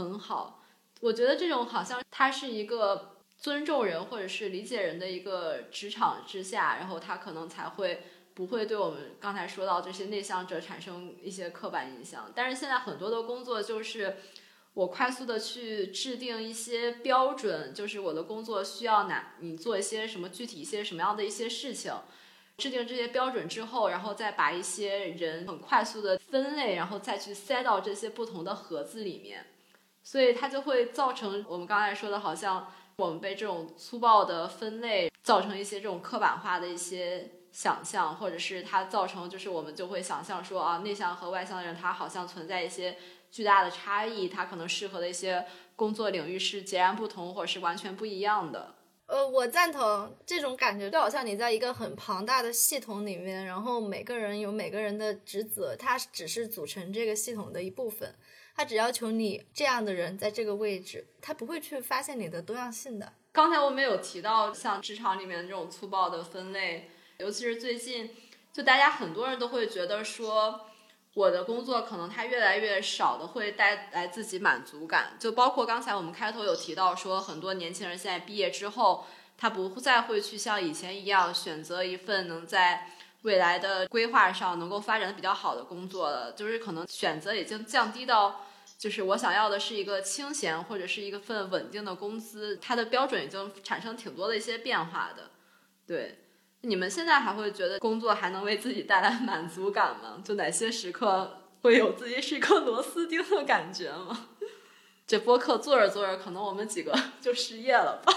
[0.00, 0.62] 很好，
[1.00, 12.32] 我觉得这种好像他是一个尊重人或者是理解人的一个职场之下，然后他可能才会不会对我们刚才说到这些内向者产生一些刻板印象。
[12.34, 14.16] 但是现在很多的工作就是，
[14.72, 21.92] 我快速的去制定一些标准，就是我的工作需要哪，你做一些什么具体一些什么样的一些事情，
[22.56, 29.46] 制定这些标准之后，然后再把一些人很快速的分类，然后再去塞到这些不同的盒子里面，
[30.02, 42.96] 所以它就会造成我们刚才说的，好像我们被这种粗暴的分类造成一些这种刻板化的一些想象，或者是它造成就是我们就会想象说啊，内向和外向的人他好像存在一些。
[43.32, 45.46] 巨大的差异，他可能适合的一些
[45.76, 48.74] 工作领域是截然不同，或者是完全不一样的。
[49.06, 58.12] 呃，我赞同这种感觉，就好像你在一个很庞大的系统里面，然后每个人有每个人的职责，他只是组成这个系统的一部分，
[58.60, 63.10] 他只要求你这样的人在这个位置，他不会去发现你的多样性的。
[63.32, 68.14] 刚才我们有提到，像职场里面这种粗暴的分类，尤其是最近，
[68.52, 70.66] 就大家很多人都会觉得说。
[71.14, 79.04] 我的工作可能它越来越少的会带来自己满足感，就包括刚才我们开头有提到说，很多年轻人现在毕业之后，
[79.36, 82.86] 他不再会去像以前一样选择一份能在
[83.22, 88.46] 未来的规划上能够发展的比较好的工作了，就是可能选择已经降低到，
[88.80, 95.30] 就是我想要的是一个清闲或者是一份稳定的工资，它的标准已经产生挺多的一些变化的，
[95.86, 96.16] 对。
[96.62, 100.22] 你们现在还会觉得工作还能为自己带来满足感吗？
[100.24, 104.28] 就哪些时刻会有自己是一颗螺丝钉的感觉吗？
[105.06, 108.12] 这播客做着做着，可能我们几个就失业了吧？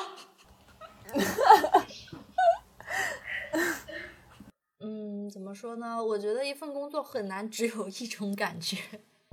[4.80, 6.02] 嗯，怎么说呢？
[6.02, 8.78] 我觉得一份工作很难只有一种感觉。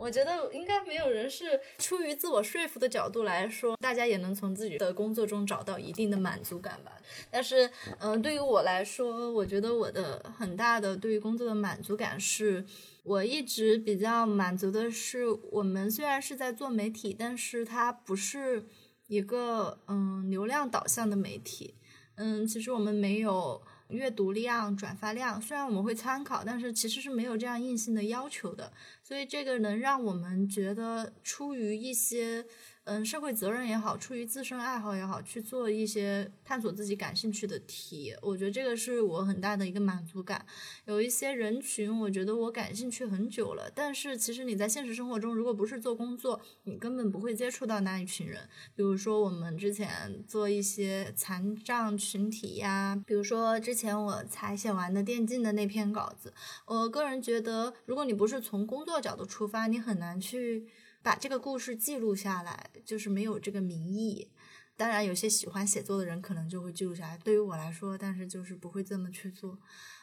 [0.00, 6.92] 我觉得应该没有人是出于自我说服的角度来说，大家也能从自己的工作中找到一定的满足感吧。
[7.30, 12.64] 但是，嗯，对于我来说，我觉得我的很大的对于工作的满足感是，
[13.02, 18.64] 我一直比较满足的是，我们虽然是在做媒体，但是它不是
[19.06, 21.74] 一个嗯流量导向的媒体。
[22.14, 23.60] 嗯，其实我们没有。
[23.90, 28.72] 阅读量、转发量，虽然我们会参考，但是其实是没有这样硬性的要求的，
[29.02, 32.44] 所以这个能让我们觉得出于一些。
[32.90, 40.44] 嗯，社会责任也好，出于自身爱好也好，去做一些探索自己感兴趣的题，我觉得这个是我很大的一个满足感。
[40.86, 48.40] 有一些人群，我觉得我感兴趣很久了，但是其实你在现实生活中，如果不是做工作，你根本不会接触到那一群人。
[48.74, 56.34] 比如说我们之前做一些残障群体呀，比如说之前我才写完的电竞的那篇稿子，
[56.66, 60.66] 我个人觉得，如果你不是从工作角度出发，你很难去。
[61.02, 64.28] 把这个故事记录下来，就是没有这个名义。
[64.76, 67.18] 当然，有些喜欢写作的人可能就会记录下来。
[67.18, 69.58] 对于我来说，但是就是不会这么去做。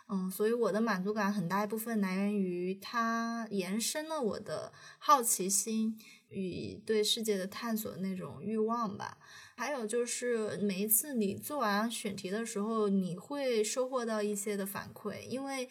[0.10, 9.18] 嗯，所以我的满足感很大一部分来源于它延伸了我的好奇心与对世界的探索的那种欲望吧。
[9.56, 15.68] 还有就是每一次你做完选题的时候，你会收获到一些的反馈，因为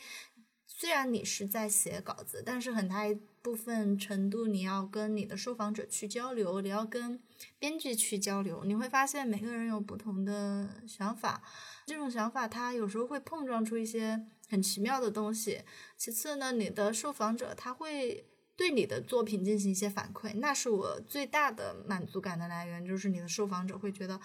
[0.76, 3.18] 虽然你是在写稿子，但是很大一。
[3.46, 7.22] 部分程度，你要跟你的受访者去交流，你要跟
[7.60, 11.40] 编辑去交流，你会发现每个人有不同的想法，
[11.86, 15.62] 这种想法它有时候会碰撞出一些很奇妙的东西。
[15.96, 24.20] 其次呢，你的受访者他会对你的作品进行一些反馈，那是我最大的满足感的来源，就是你的受访者会觉得。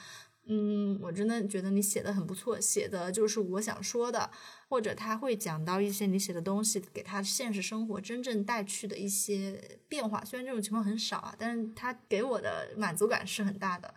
[0.47, 4.29] 嗯，我真的觉得你写的很不错，写的就是我想说的，
[4.67, 10.25] 或者他会讲到一些你写的东西给他现实生活真正带去的一些变化。
[10.25, 13.93] 虽然这种情况很少啊，但是他给我的满足感是很大的。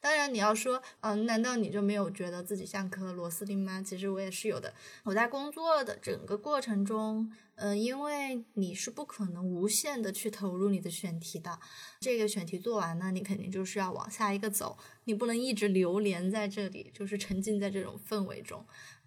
[0.00, 3.82] 当然，你要说，嗯，难道你就没有觉得自己像颗螺丝钉吗？
[3.82, 4.72] 其实我也是有的。
[5.02, 11.58] 我在工作的整个过程中，嗯，因为你是不可能无限的去投入你的选题的。
[11.98, 18.64] 这个选题做完呢，你肯定就是要往下一个走，你不能一直流连在这里，就是沉浸在这种氛围中。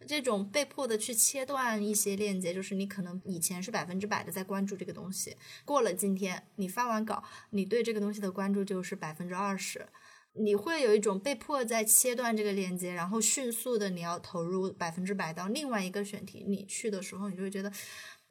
[0.07, 9.87] 这种被迫的去切断一些链接，就是你可能以前是百分之百的在关注这个东西，过了今天你发完稿，你对这个东西的关注就是百分之二十。
[10.33, 17.71] 你会有一种被迫在切断这个链接，然后迅速的你要投入百分之百到另外一个选题，你去的时候，你就会觉得，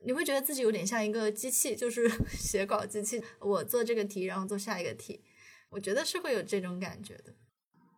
[0.04, 3.22] 你会觉得自己有点像一个机器，就是 写稿机器。
[3.38, 5.22] 我做这个题，然后做下一个题，
[5.68, 7.34] 我觉得是会有这种感觉的。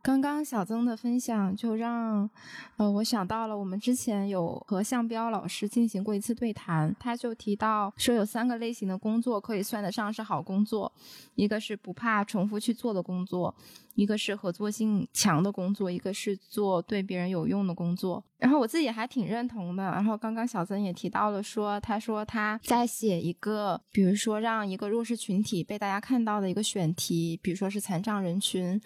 [0.02, 2.28] 刚刚小曾的分享就让，
[2.76, 10.92] 呃，我想到了我们之前有和向彪老师进行过一次对谈，他就提到说有三个类型的工作可以算得上是好工作，
[11.36, 13.54] 一个是不怕重复去做的工作，
[13.94, 18.24] 一个是合作性强的工作，一个是做对别人有用的工作。
[18.38, 19.84] 然后我自己还挺认同的。
[19.84, 28.80] 然后刚刚小曾也提到了说，他说他在写一个，比如说让一个弱势群体被大家看到的一个选题，比如说是残障人群。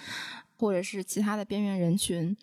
[0.59, 2.37] 或者是其他的边缘人群，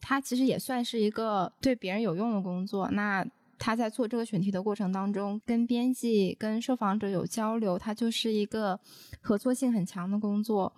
[0.00, 2.88] 他其实也算是一个对别人有用的工作。
[2.90, 3.26] 那
[3.58, 8.78] 他在做这个选题的过程当中，跟编辑、跟受访者有交流，他就是一个
[9.20, 10.72] 合作性很强的工作。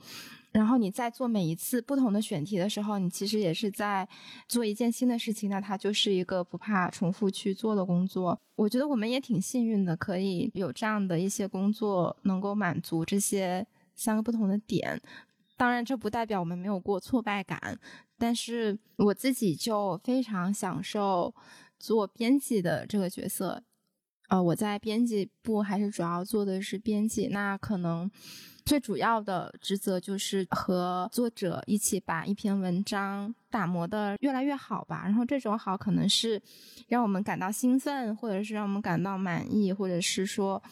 [0.51, 4.09] 然后你在做每一次不同的选题的时候，你其实也是在
[4.49, 5.51] 做一件新的事情。
[5.51, 8.37] 那它就是一个不怕重复去做的工作。
[8.57, 13.65] 我觉得我们也挺幸运的，可以有这样的一些工作，能够满足这些
[13.95, 14.99] 三个不同的点。
[15.59, 17.79] 当然，这不代表我们没有过挫败感，
[18.17, 21.35] 但是我自己就非常享受
[21.81, 23.65] 做编辑的这个角色。
[24.29, 28.09] 呃，我在编辑部还是主要做的是编辑，那可能
[28.65, 35.03] 最主要的职责就是和作者一起把一篇文章打磨的越来越好吧。
[35.05, 36.41] 然后这种好可能是
[36.87, 40.63] 让我们感到兴奋，或者是让我们感到满意，或者是说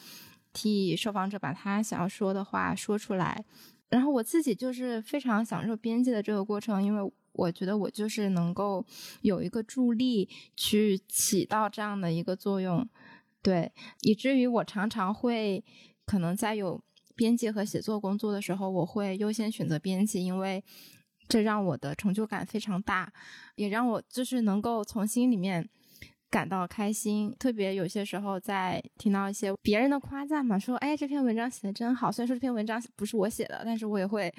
[0.53, 3.43] 替受访者把他想要说的话说出来。
[3.89, 8.85] 然后我自己就是非常享受编辑的这个过程，因为我觉得我就是能够
[9.21, 12.87] 有一个助力去起到这样的一个作用，
[13.41, 13.71] 对，
[14.01, 15.63] 以至于我常常会
[16.05, 16.81] 可能在有
[17.15, 20.63] 编辑和写作工作的时候，我会优先选择编辑，因为
[21.27, 23.13] 这让我的成就感非常大，
[23.55, 25.69] 也让我就是能够从心里面。
[26.29, 32.11] 感到开心，特别有些时候在听到一些别人的夸赞嘛，说哎这篇文章写的真好。
[32.11, 34.33] 虽然说这篇文章不是我写的，但是我也会，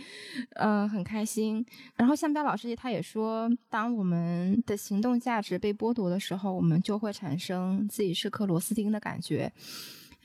[0.54, 1.64] 嗯很开心。
[1.96, 9.52] 然后向彪老师他也说，当我们的行动价值被剥夺的时候，我们就会产生自己是颗螺丝钉的感觉。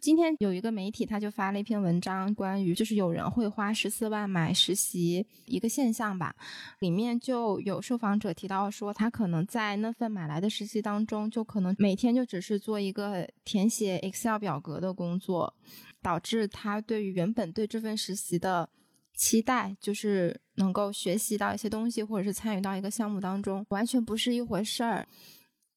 [0.03, 6.35] 今天有一个媒体，他就发了一篇文章，关于就是有人会花十四万买实习一个现象吧。
[6.79, 15.53] 里面就有受访者提到说，他可能在那份买来的实习当中，就可能每天就只是做一个填写 Excel 表格的工作，
[16.01, 18.67] 导致他对于原本对这份实习的
[19.15, 25.07] 期待，就是能够学习到一些东西，或者是参与到一个项目当中，完全不是一回事儿。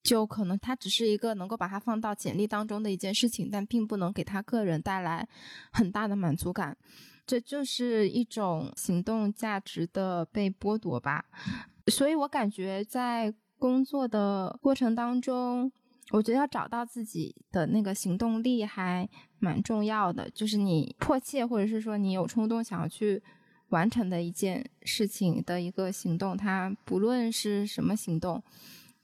[0.07, 5.29] 就可能它只是一个能够把它放到简历当中的一件事情，但并不能给他个人带来
[5.73, 6.77] 很大的满足感。
[7.27, 11.25] 这就是一种行动价值的被剥夺吧。
[11.89, 15.73] 所以我感觉在工作的过程当中，
[16.13, 19.09] 我觉得要找到自己的那个行动力还
[19.41, 20.31] 蛮重要的。
[20.31, 23.21] 就是你迫切或者是说你有冲动想要去
[23.71, 28.41] 完成的一件事情的一个行动，它不论是什么行动。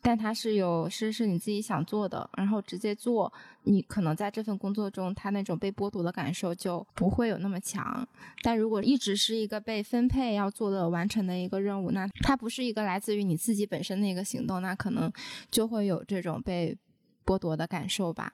[0.05, 3.33] 但它是有是是你自己想做的，然后直接做，
[3.63, 8.05] 你可能在这份工作中，他那种被剥夺的感受就不会有那么强。
[8.43, 15.11] 但如果一直是一个被分配要做的完成的一个任务，那它不是一个来自于你自己本身的一个行动，那可能
[15.53, 16.77] 就会有这种被
[17.25, 18.33] 剥夺的感受吧。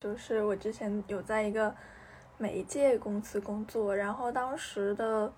[0.00, 1.72] 就是我之前有在一个
[2.38, 5.32] 媒介公司工作，然后当时的。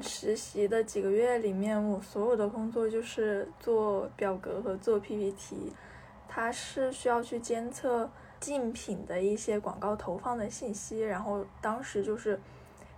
[0.00, 5.72] 实习的几个月里面，我所有的工作就是做表格和做 PPT。
[6.28, 12.38] 它是需要去监测竞品的一些广告投放的信息，然后当时就是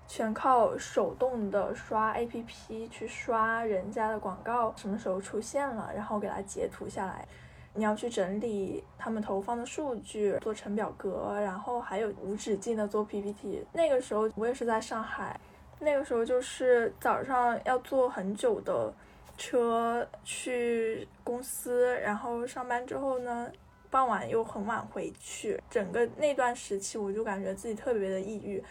[0.07, 7.27] 全靠手动的刷 APP 去刷人家的广告什么时候出现了，然后给它截图下来。
[7.73, 13.65] 你要去整理他们投放的数据，做成表格，然后还有无止境的做 PPT。
[13.73, 15.39] 那个时候我也是在上海。
[15.83, 18.93] 那个时候就是早上要坐很久的
[19.39, 23.51] 车去公司，然后上班之后呢，
[23.89, 25.59] 傍晚又很晚回去。
[25.71, 28.63] 整个那段时期，我就感觉自己特别的抑郁，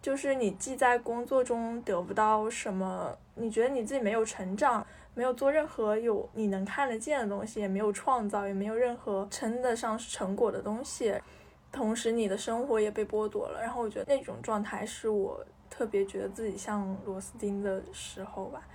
[0.00, 11.12] 就是你既在工作中得不到什么，你觉得你自己没有成长，没有做任何有你能看得见的东西，也没有创造，也没有任何称得上是成果的东西，
[11.72, 13.60] 同时你的生活也被剥夺了。
[13.60, 15.44] 然后我觉得那种状态是我。
[15.76, 18.66] 特别觉得自己像螺丝钉的时候吧，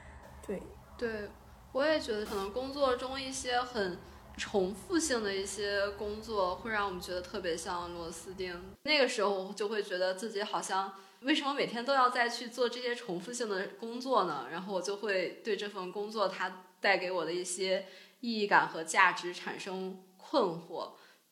[0.46, 0.62] 对，
[1.00, 1.30] 对
[1.72, 3.98] 我也觉得可能工作中一些很
[4.38, 8.56] 重复性的一些工作会让我们觉得特别像螺丝钉。
[8.84, 14.46] 那个时候就会觉得自己好像为什么每天都要再去做这些重复性的工作呢？
[14.52, 17.88] 然后我就会对这份工作它带给我的一些
[18.20, 20.92] 意义感和价值产生困惑。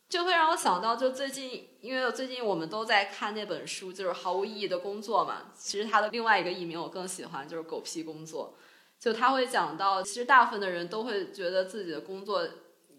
[0.09, 5.51] 就会让我想到，就最近，因为最近我们都在看那本书，就是《毫无意义的工作》嘛。
[5.55, 8.55] 其实它的另外一个译名我更喜欢，就是《狗屁工作》。
[9.03, 12.45] 就他会讲到，其实大部分的人都会觉得自己的工作，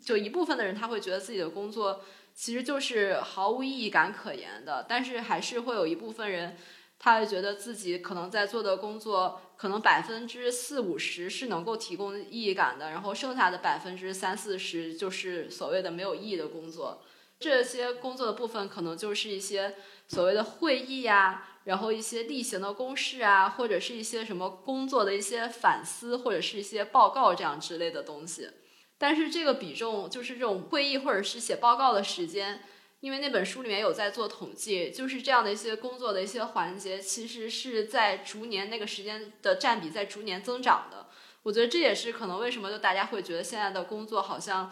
[0.02, 2.00] 就一部分的人他会觉得自己的工作
[2.32, 6.56] 其实就是毫无意义感可言的，但是还是会有一部分人。
[7.02, 17.02] 他会觉得自己可能在做的工作，可能百分之四五十是能够提供意义感的，然后剩下的百分之三四十就是所谓的没有意义的工作。
[17.38, 19.76] 这些工作的部分可能就是一些
[20.08, 28.50] 所谓的会议呀，然后一些例行的公事啊，或者是一些什么工作的一些反思，或者是一些报告这样之类的东西。
[28.98, 32.60] 但是这个比重，就是这种会议或者是写报告的时间。
[33.00, 41.06] 因为那本书里面有在做统计，就是这样的一些工作的一些环节，其实是在逐年那个时间的占比在逐年增长的。
[41.42, 44.70] 我觉得这也是可能为什么就大家会觉得现在的工作好像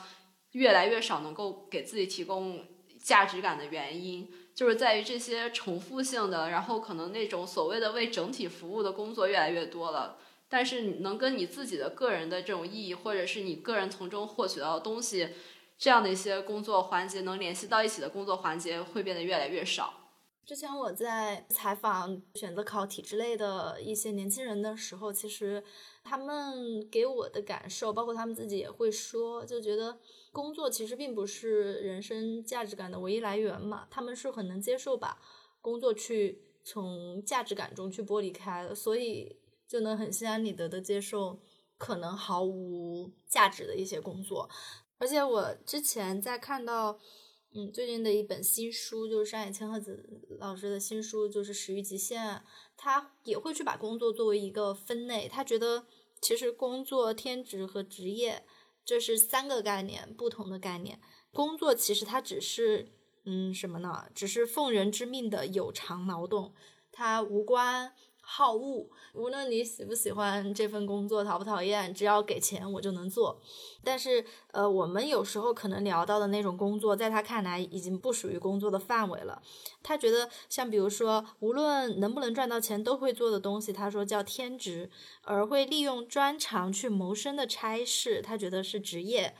[0.52, 2.66] 越来越少能够给自己提供
[3.02, 10.18] 价值感的原因，就是在于这些重复性的，然后可能那种所谓的为整体服务的工作越来越多了，
[10.50, 15.30] 但是能跟你自己的个人的这种意义，或者是你个人从中获取到的东西。
[15.78, 19.94] 这样的一些工作环节能联系到一起的工作环节会变得越来越少。
[20.44, 25.62] 之前我在采访选择考体制类的一些年轻人的时候，其实
[26.02, 29.98] 他们给我的感受，包括他们自己也会说，就觉得
[30.32, 33.86] 工作其实并不是人生价值感的唯一来源嘛。
[33.90, 35.20] 他们是很能接受把
[35.60, 39.36] 工作去从价值感中去剥离开的，所以
[39.68, 41.38] 就能很心安理得的接受
[41.76, 44.48] 可能毫无价值的一些工作。
[44.98, 46.98] 而且我之前在看到，
[47.54, 50.04] 嗯，最近的一本新书，就是山野千鹤子
[50.38, 52.36] 老师的新书，就是《始于极限》，
[52.76, 55.28] 他也会去把工作作为一个分类。
[55.28, 55.86] 他觉得，
[56.20, 58.44] 其实工作、天职和职业
[58.84, 61.00] 这是三个概念，不同的概念。
[61.32, 62.88] 工作其实它只是，
[63.24, 64.08] 嗯，什么呢？
[64.14, 66.52] 只是奉人之命的有偿劳动，
[66.90, 67.94] 它无关。
[68.30, 73.40] 好恶，无论你喜不喜欢这份工作，讨不讨厌，只要给钱我就能做。
[73.82, 74.22] 但是，
[74.52, 79.40] 呃，我们有时候可能聊到的那种工作，在他看来已经不属于工作的范围了。
[79.82, 84.90] 他觉得，像比如说，无论能不能赚到钱都会做的东西，他说叫天职；
[85.22, 89.34] 而会利用专长去谋生的差事，他觉得是职业。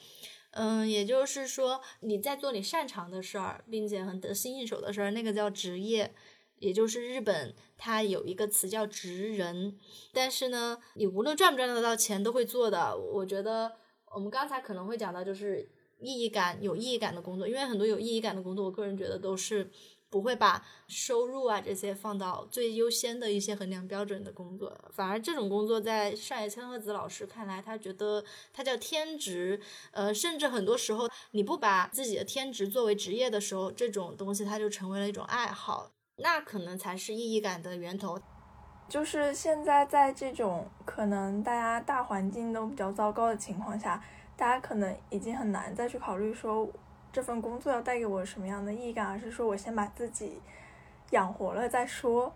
[0.53, 6.15] 嗯，也就是说，你在做你擅长的事儿，并且很得心应手的事儿，那个叫职业。
[6.59, 9.79] 也就是日本，它有一个词叫“职人”，
[10.13, 12.97] 但是呢，你无论赚不赚得到钱，都会做的。
[12.97, 13.73] 我觉得
[14.15, 15.69] 我们刚才可能会讲到，就是
[16.01, 19.71] 意义感、有意义感的工作，因为很多有意义感的工作，我个人觉得都是
[20.11, 35.93] 不会把收入啊这些放到最优先的一些衡量标准的工作，反而这种工作在上野千鹤子老师看来，他觉得它叫天职，呃，甚至很多时候你不把自己的天职作为职业的时候，这种东西它就成为了一种爱好。
[36.21, 38.19] 那可能才是意义感的源头，
[38.89, 44.03] 就是现在在这种可能大家大环境都比较糟糕的情况下，
[44.37, 46.69] 大家可能已经很难再去考虑说
[47.13, 50.41] 这份工作要带给我什么样的意义感，而是说我先把自己
[51.11, 52.33] 养活了再说。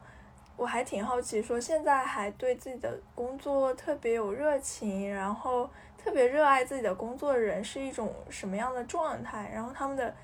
[0.56, 5.68] 我还挺好奇，说现在还对自己的工作特别有热情，然后
[5.98, 9.50] 特别热爱自己的工作的人是一种什么样的状态？
[9.52, 10.14] 然后他们的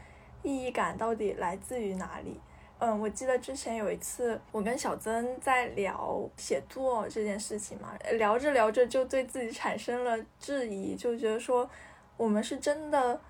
[0.43, 2.41] 意义感到底来自于哪里？
[2.81, 11.68] 嗯，我记得之前有一次，我跟小曾在聊写作这件事情嘛，聊着聊着就对自己产生了质疑，就觉得说，
[12.16, 13.20] 我们是真的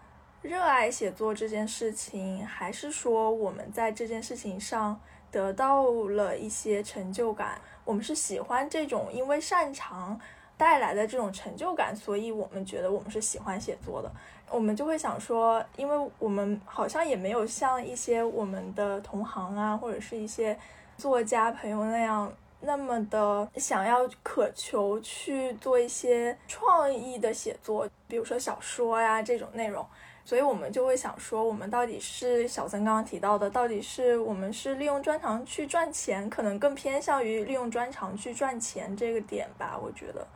[0.43, 7.59] 热爱写作这件事情，还是说我们在这件事情上得到了一些成就感？
[7.87, 10.21] 我们是喜欢这种因为擅长
[10.59, 14.13] 带来的这种成就感，所以我们觉得我们是喜欢写作的。
[14.51, 20.59] 我们就会想说，因为我们好像也没有像一些我们的同行啊，或者是一些
[20.97, 29.87] 作家朋友那样那么的想要渴求去做一些创意的写作，比如说小说呀这种内容，
[30.25, 39.79] 所以我们就会想说，我们到底是小曾刚刚提到的，到底是我们是利用专长去赚钱，可能更偏向于利用专长去赚钱这个点吧？
[39.81, 40.27] 我觉得，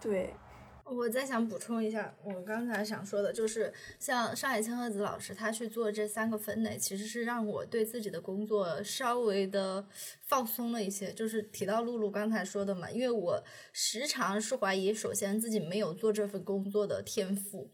[0.00, 0.34] 对。
[0.88, 9.84] 我再想补充一下，我刚才想说的就是，像上海千鹤子老师他去做这三个分类，其实是让我对自己的工作稍微的
[10.22, 11.12] 放松了一些。
[11.12, 17.68] 就是提到露露刚才说的嘛，因为我时常是怀疑，首先自己没有做这份工作的天赋。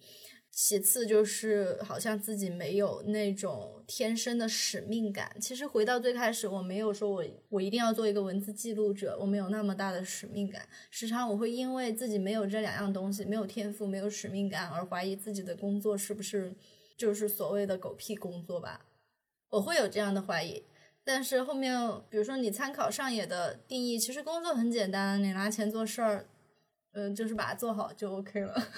[0.54, 5.34] 其次就是好像自己没有那种天生的使命感。
[5.40, 10.68] 其实回到最开始，我没有说我我一定要做一个文字记录者，我没有那么大的使命感。
[10.90, 16.54] 时常我会因为自己没有这两样东西，没有天赋，没有使命感，而怀疑自己的工作是不是
[16.98, 18.84] 就是所谓的狗屁工作吧。
[19.48, 20.62] 我会有这样的怀疑。
[21.02, 21.74] 但是后面，
[22.10, 26.26] 比如说你参考上野的定义，其实工作很简单，你拿钱做事儿。
[26.94, 28.68] 嗯，就是把它做好就 OK 了。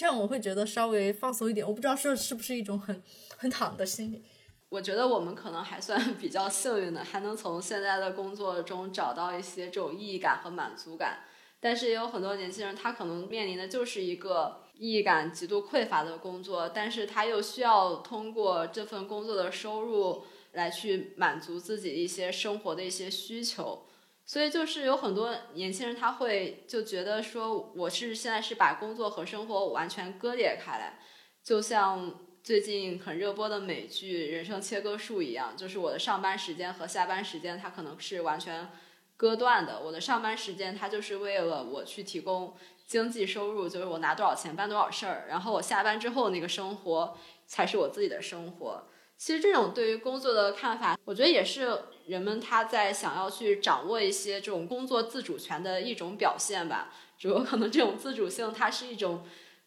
[0.00, 1.66] 这样我会觉得稍微放松一点。
[1.66, 3.02] 我不知道这是不是一种很
[3.36, 4.24] 很躺的心理。
[4.70, 11.24] 我觉得我们可能还算比较幸运的，还能从现在的工作中找到一些这种意义感和满足感。
[11.60, 23.82] 但是也有很多年轻人，他可能面临的就是一个意义感极度匮乏的工作，但是他又需要通过这份工作的收入来去满足自己一些生活的一些需求。
[24.30, 31.00] 所以就是有很多年轻人他会就觉得说，我是现在是把工作和生活完全割裂开来，
[31.42, 38.68] 就像最近很热播的美剧《人生切割术》一样，就是我的上班时间和下班时间它可能是完全。
[39.16, 42.54] 割断的，我的上班时间，它就是为了我去提供
[42.86, 48.84] 经济收入，就是我拿多少钱办多少事儿，然后我下班之后那个生活才是我自己的生活。
[49.18, 51.70] 其实这种对于工作的看法，我觉得也是
[52.10, 56.92] 人们他在想要去掌握一些这种工作自主权的一种表现吧。
[57.16, 59.22] 只不过可能这种自主性，它是一种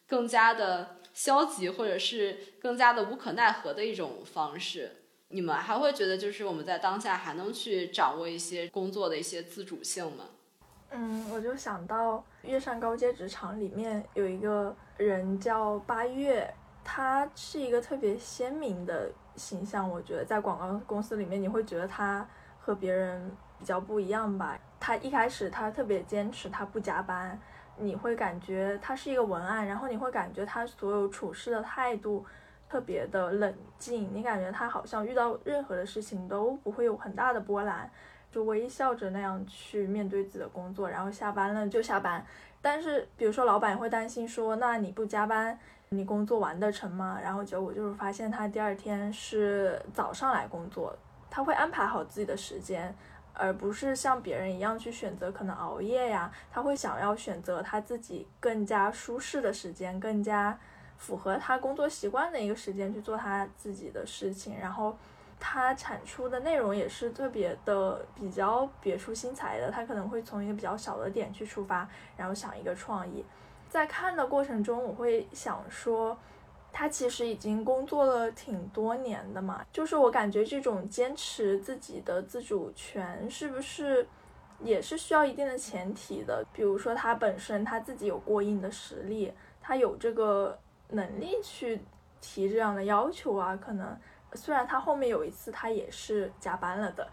[0.05, 4.91] 更加的消极，或者是更加的无可奈何的一种方式。
[5.29, 10.25] 你们还会觉得，就是我们在当下还能去掌握一些工作的一些自主性吗？
[10.91, 19.89] 嗯，我就想到《月上高阶职场》里面有一个人叫八月，他是一个特别鲜明的形象。
[19.89, 22.25] 我觉得在广告公司里面，你会觉得他
[22.59, 24.57] 和别人比较不一样吧？
[24.79, 27.39] 他一开始他特别坚持，他不加班，
[27.77, 32.25] 你会感觉他是一个文案，然后你会感觉他所有处事的态度。
[32.69, 37.87] 特别的冷静，你感觉他好像遇到任何的事情都不会有很大的波澜，
[38.31, 42.25] 就微笑着那样去面对自己的工作，然后下班了就下班。
[42.63, 45.59] 但是，比如说老板会担心说，那你不加班，
[45.89, 47.19] 你工作完得成吗？
[47.21, 50.97] 然后结果就是发现他第二天是早上来工作，
[51.29, 52.95] 他会安排好自己的时间，
[53.33, 56.31] 而不是像别人一样去选择可能熬夜呀。
[56.49, 60.57] 他会想要选择他自己更加舒适的时间，更加。
[60.95, 64.95] 符合他工作习惯的一个时间去做他自己的事情，然后
[65.45, 69.69] 他产出的内容也是特别的比较别出心裁的。
[69.69, 71.85] 他可能会从一个比较小的点去出发，
[72.15, 73.25] 然后想一个创意。
[73.67, 76.17] 在看的过程中，我会想说，
[76.71, 84.07] 他其实已经工作了挺多年的嘛，就是我感觉这种坚持自己的自主权，是不是
[84.61, 86.45] 也是需要一定的前提的？
[86.53, 90.57] 比如说他本身他自己有过硬的实力，他有这个。
[90.89, 91.81] 能力去
[92.21, 93.97] 提这样的要求啊，可能
[94.35, 97.07] 虽然他后面有一次他也是加班了的，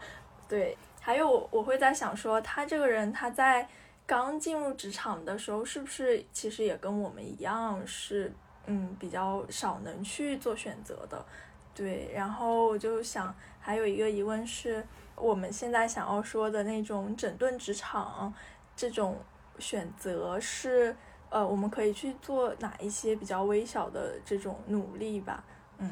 [0.47, 0.77] 对。
[0.99, 3.67] 还有我会在想说，他这个人他在
[4.05, 8.31] 刚进入职场的时候，是不是其实也跟我们一样是
[8.67, 11.25] 嗯比较少能去做选择的，
[11.73, 12.11] 对。
[12.13, 18.33] 然后我就想还有一个疑问是，我们现在想要说的那种整顿职场
[18.75, 19.17] 这种
[19.59, 20.95] 选择是。
[21.33, 25.41] 呃，我们可以去做哪一些比较微小的这种努力吧？
[25.77, 25.89] 嗯，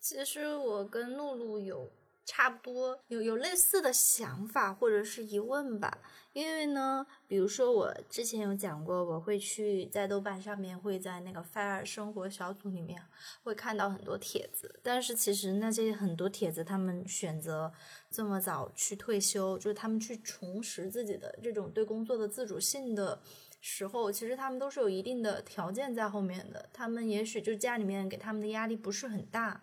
[0.00, 1.90] 其实我跟露露有
[2.24, 5.98] 差不多，有有类似的想法或者是疑问吧。
[6.32, 13.02] 因为呢，比如说我之前有讲过，我会去在豆瓣上面，会在那个 Fire 生活小组里面
[13.42, 17.72] 会看到很多帖子，但是其实那些很多帖子，他们选择
[18.10, 23.20] 这么早去退休，就是他们去重拾自己的这种对工作的自主性的。
[23.62, 26.66] 时候，其实他们都是有一定的条件在后面的。
[26.72, 29.62] 他们也许就家里面给他们的压力不是很大，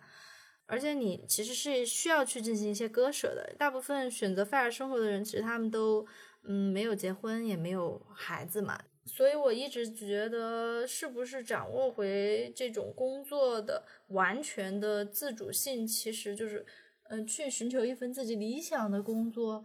[0.68, 3.54] 而且你其实是需要去进行一些割舍的。
[3.58, 6.06] 大部分选择 fire 生活的人，其实他们都
[6.42, 8.78] 嗯没有结婚，也没有孩子嘛。
[9.06, 16.66] 所以我一直觉得，是不是掌握回这种工作的完全的自主性，其实就是
[17.04, 19.64] 嗯去寻求一份自己理想的工作，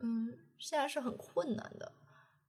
[0.00, 1.92] 嗯，现在是很困难的。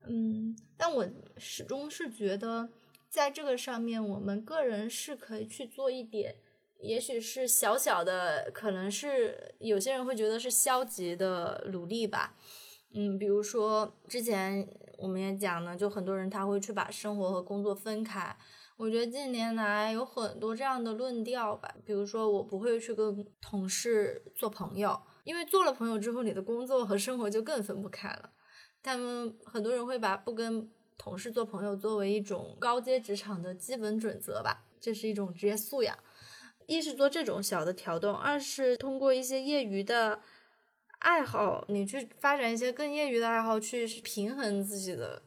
[0.07, 2.67] 嗯，但我始终是觉得，
[3.07, 6.37] 在这个上面，我们个人是可以去做一点，
[6.81, 12.35] 也许是小小的，可能是有些人会觉得是消极的努力吧。
[12.93, 14.67] 嗯，比如说之前
[14.97, 18.35] 我们也讲呢，就很多人他会去把生活和工作分开。
[18.77, 28.31] 我觉得近年来有很多这样的论调吧，比如说我不会去跟同事做朋友，因为做了朋友之后，你的工作和生活就更分不开了。
[28.81, 30.67] 他们很多人会把不跟
[30.97, 35.95] 同事做朋友作为一种高阶职场的基本准则吧，这是一种职业素养。
[36.71, 40.21] 一是做这种小的调动，二是通过一些业余的
[40.99, 45.21] 爱好，你去发展一些更业余的爱好，去平衡自己的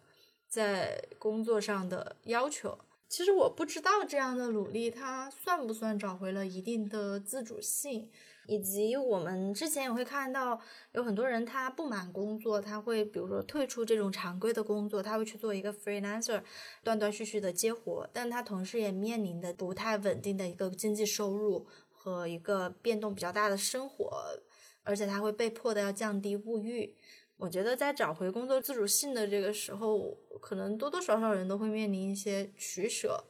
[0.48, 2.78] 在工作上的要求。
[3.10, 8.10] 其实我不知道这样的努力，它算不算找回了一定的自主性。
[8.46, 10.60] 以及我们之前也会看到
[10.92, 16.42] 有很多人他不满工作，他会比如说退出这种常规的工作，他会去做一个 freelancer，
[16.82, 24.38] 断断续续的接活，但他同时也面临的不太稳定的一个经济收入和一个变动比较大的生活，
[24.82, 26.94] 而且他会被迫的要降低物欲。
[27.36, 33.24] 我觉得在找回工作自主性的这个时候，可能多多少少人都会面临一些取舍。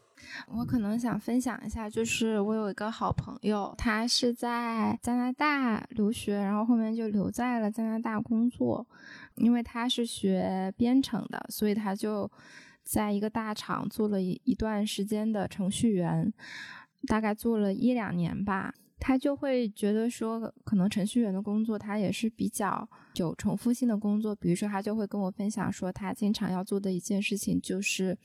[0.49, 8.87] 我可能想分享一下，就是我有一个好朋友，他是在加拿大留学，然后后面就留在了加拿大工作。
[9.37, 12.31] 因为他是学编程的，所以他就
[12.85, 16.33] 在一个大厂做了一一段时间的程序员，
[17.09, 18.73] 大概做了一两年吧。
[19.01, 24.35] 他就会觉得说，可能程序员的工作他也是比较有重复性的工作。
[24.37, 28.17] 比如说，他就会跟我分享说，他经常要做的一件事情就是。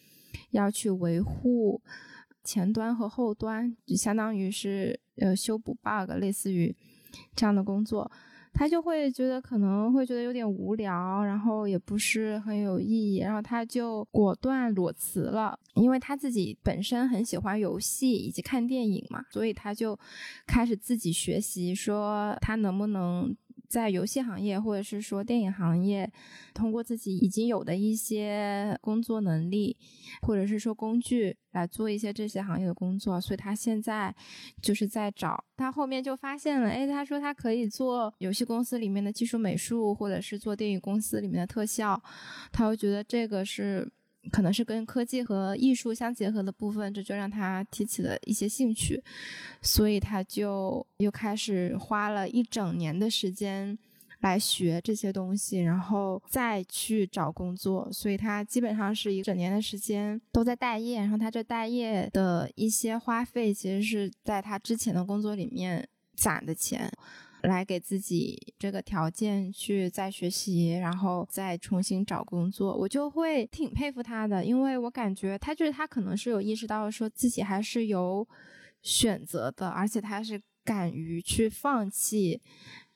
[0.51, 1.81] 要去维护
[2.43, 6.75] 前端和后端，就相当于是呃修补 bug，类似于
[7.35, 8.11] 这样的工作，
[8.53, 19.97] 他就会觉得可能会觉得有点无聊，然后也不是很有意义，然后他就果断裸辞了，因为他自己本身很喜欢游戏以及看电影嘛，所以他就
[20.47, 23.35] 开始自己学习，说他能不能。
[23.69, 26.11] 在游戏行业或者是说电影行业，
[26.55, 29.77] 通过自己已经有的一些工作能力，
[30.23, 34.13] 或者是说工具来做一些这些行业的工作，所以他现在
[34.59, 35.45] 就是在找。
[35.55, 42.01] 他后面就发现了，哎，他说他可以做游戏公司里面的技术美术，或者是做电影公司里面的特效，
[42.51, 43.87] 他会觉得这个是。
[44.31, 49.01] 可能是跟科技和艺术相结合的部分，这就让他提起了一些兴趣，
[49.61, 53.77] 所以他就又开始花了一整年的时间
[54.19, 57.89] 来学这些东西，然后再去找工作。
[57.91, 66.91] 所以他基本上是一整年的时间都在待业，然后他这待业的一些花费，其实是在他之前的工作里面攒的钱。
[67.43, 78.27] 来给自己这个条件去再学习，然后再重新找工作，我就会挺佩服他的，因为我感觉他就是他可能是有意识到说自己还是有
[78.81, 82.41] 选择的，而且他是敢于去放弃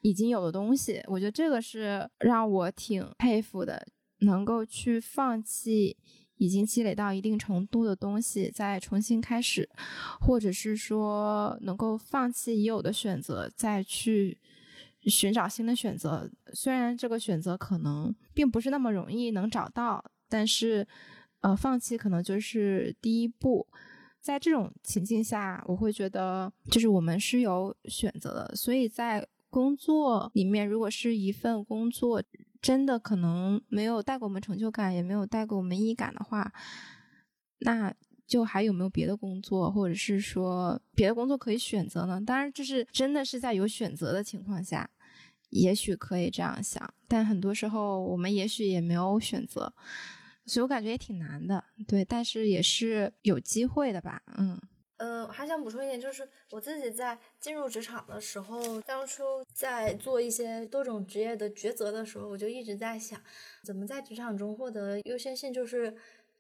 [0.02, 3.88] 已经有的东西，我觉得这个是让我挺佩服的，
[4.20, 5.98] 能够去放弃。
[6.44, 9.70] 已经积累到一定程度的东西，再重新开始，
[10.20, 14.38] 或者是说能够放弃已有的选择，再去
[15.04, 16.30] 寻找新的选择。
[16.54, 20.86] 虽然这个选择可能并不是那么容易能找到，但是，
[21.40, 23.66] 呃，放弃可能就是第一步。
[24.20, 28.56] 在这种情境下，我会觉得就是我们是有选择的。
[28.56, 32.24] 所以在工作里面，如果是一份工作。
[32.64, 36.50] 真的可能没有带给我们成就感，也没有带给我们意义感的话，
[37.60, 37.94] 那
[38.26, 42.22] 就还有没有别的工作，或者是说别的工作可以选择呢？
[42.26, 44.90] 当然，就是真的是在有选择的情况下，
[45.50, 46.94] 也许可以这样想。
[47.06, 49.74] 但很多时候，我们也许也没有选择，
[50.46, 51.62] 所以我感觉也挺难的。
[51.86, 54.24] 对，但是也是有机会的吧？
[54.38, 54.58] 嗯。
[55.04, 63.22] 呃，还想补充一点，就是我自己在进入职场的时候，当初在做一些多种职业的抉择的时候，我就一直在想，
[63.66, 65.94] 怎么在职场中获得优先性，就是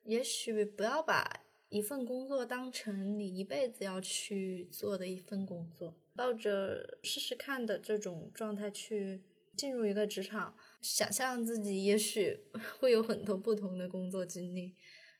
[0.05, 9.21] 也许不要把一份工作当成你一辈子要去做的一份工作，抱着试试看的这种状态去
[9.57, 12.39] 进入一个职场，想象自己也许
[12.79, 14.73] 会有很多不同的工作经历。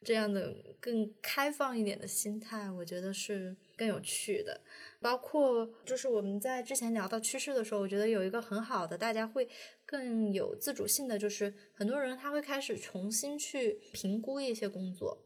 [0.03, 4.59] 这样的更开放一点的心态，我觉得是更有趣的。
[4.99, 9.47] 包括就是我们在之前聊到趋势的时候，我觉得有一个很好的，大家会
[9.85, 15.17] 更有自主性的，就是很多人他会开始重新去评估一些工作。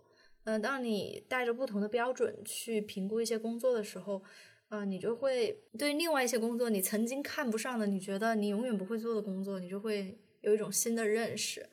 [0.45, 4.23] 嗯，当你带着不同的标准去评估一些工作的时候，
[4.69, 11.67] 呃，你就会对另外一些工作，你曾经看不上的，你觉得你永远不会做的工作，你就会有一种新的认识。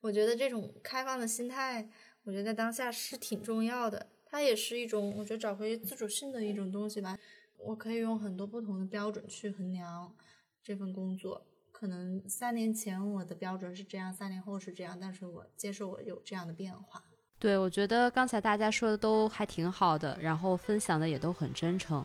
[0.00, 1.88] 我觉得这种开放的心态。
[2.28, 7.18] 我觉得在当下是挺重要的，它也是一种我觉得找回自主性的一种东西吧。
[7.56, 10.14] 我可以用很多不同的标准去衡量
[10.62, 17.02] 这份工作，可能三年前我的标准是这样，三年后是这样，但是我接受我有这样的变化。
[17.38, 22.04] 对，我觉得刚才大家说的都还挺好的，然后分享的也都很真诚。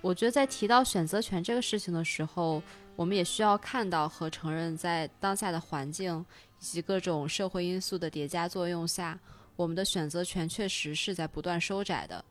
[0.00, 2.62] 我觉得在提到选择权这个事情的时候，
[2.96, 6.24] 我们也需要看到和承认，在当下的环境
[6.58, 9.20] 以及各种社会因素的叠加作用下。
[9.56, 12.24] 我们的选择权确实是在不断收窄的，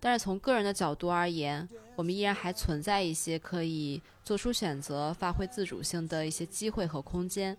[0.00, 7.56] 但是从个人的角度而言，我们依然还存在一些可以做出选择、发挥自主性的一些机会和空间。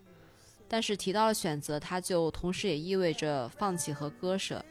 [0.67, 4.63] 但是提到了选择，它就同时也意味着放弃和割舍，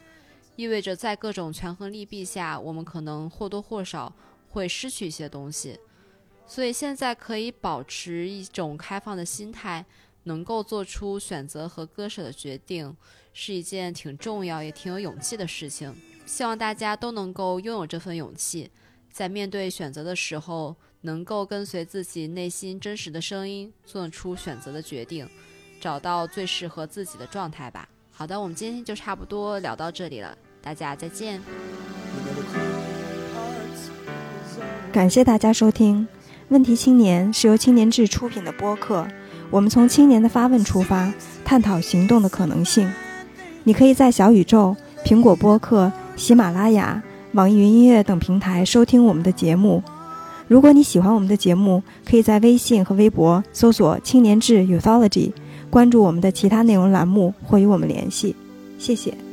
[0.55, 4.13] 意味着在各种权衡利弊下，我们可能或多或少
[4.49, 5.79] 会失去一些东西。
[6.45, 9.85] 所以现在可以保持一种开放的心态，
[10.23, 12.95] 能够做出选择和割舍的决定，
[13.37, 15.93] 是一件挺重要也挺有勇气的事情。
[16.25, 18.71] 希望大家都能够拥有这份勇气，
[19.11, 25.27] 在面对选择的时候，能够跟随自己内心真实的声音，做出选择的决定，
[25.81, 27.87] 找到最适合自己的状态吧。
[28.09, 31.41] 好的，我们今天就差不多聊到这里了，大家再见。
[34.93, 36.07] 感谢大家收听
[36.47, 39.05] 《问题青年》，是由青年志出品的播客。
[39.51, 41.13] 我们从青年的发问出发，
[41.43, 42.89] 探讨行动的可能性。
[43.65, 45.91] 你可以在小宇宙、苹果播客。
[46.15, 47.03] 喜马拉雅、
[47.33, 49.83] 网易云音乐等平台收听我们的节目。
[50.47, 55.33] 如果你喜欢我们的节目，可以在微信和微博搜索“青年志 Youthology”，
[55.69, 58.33] 关注我们的其他内容栏目或与我们联系。
[58.77, 59.24] 谢谢。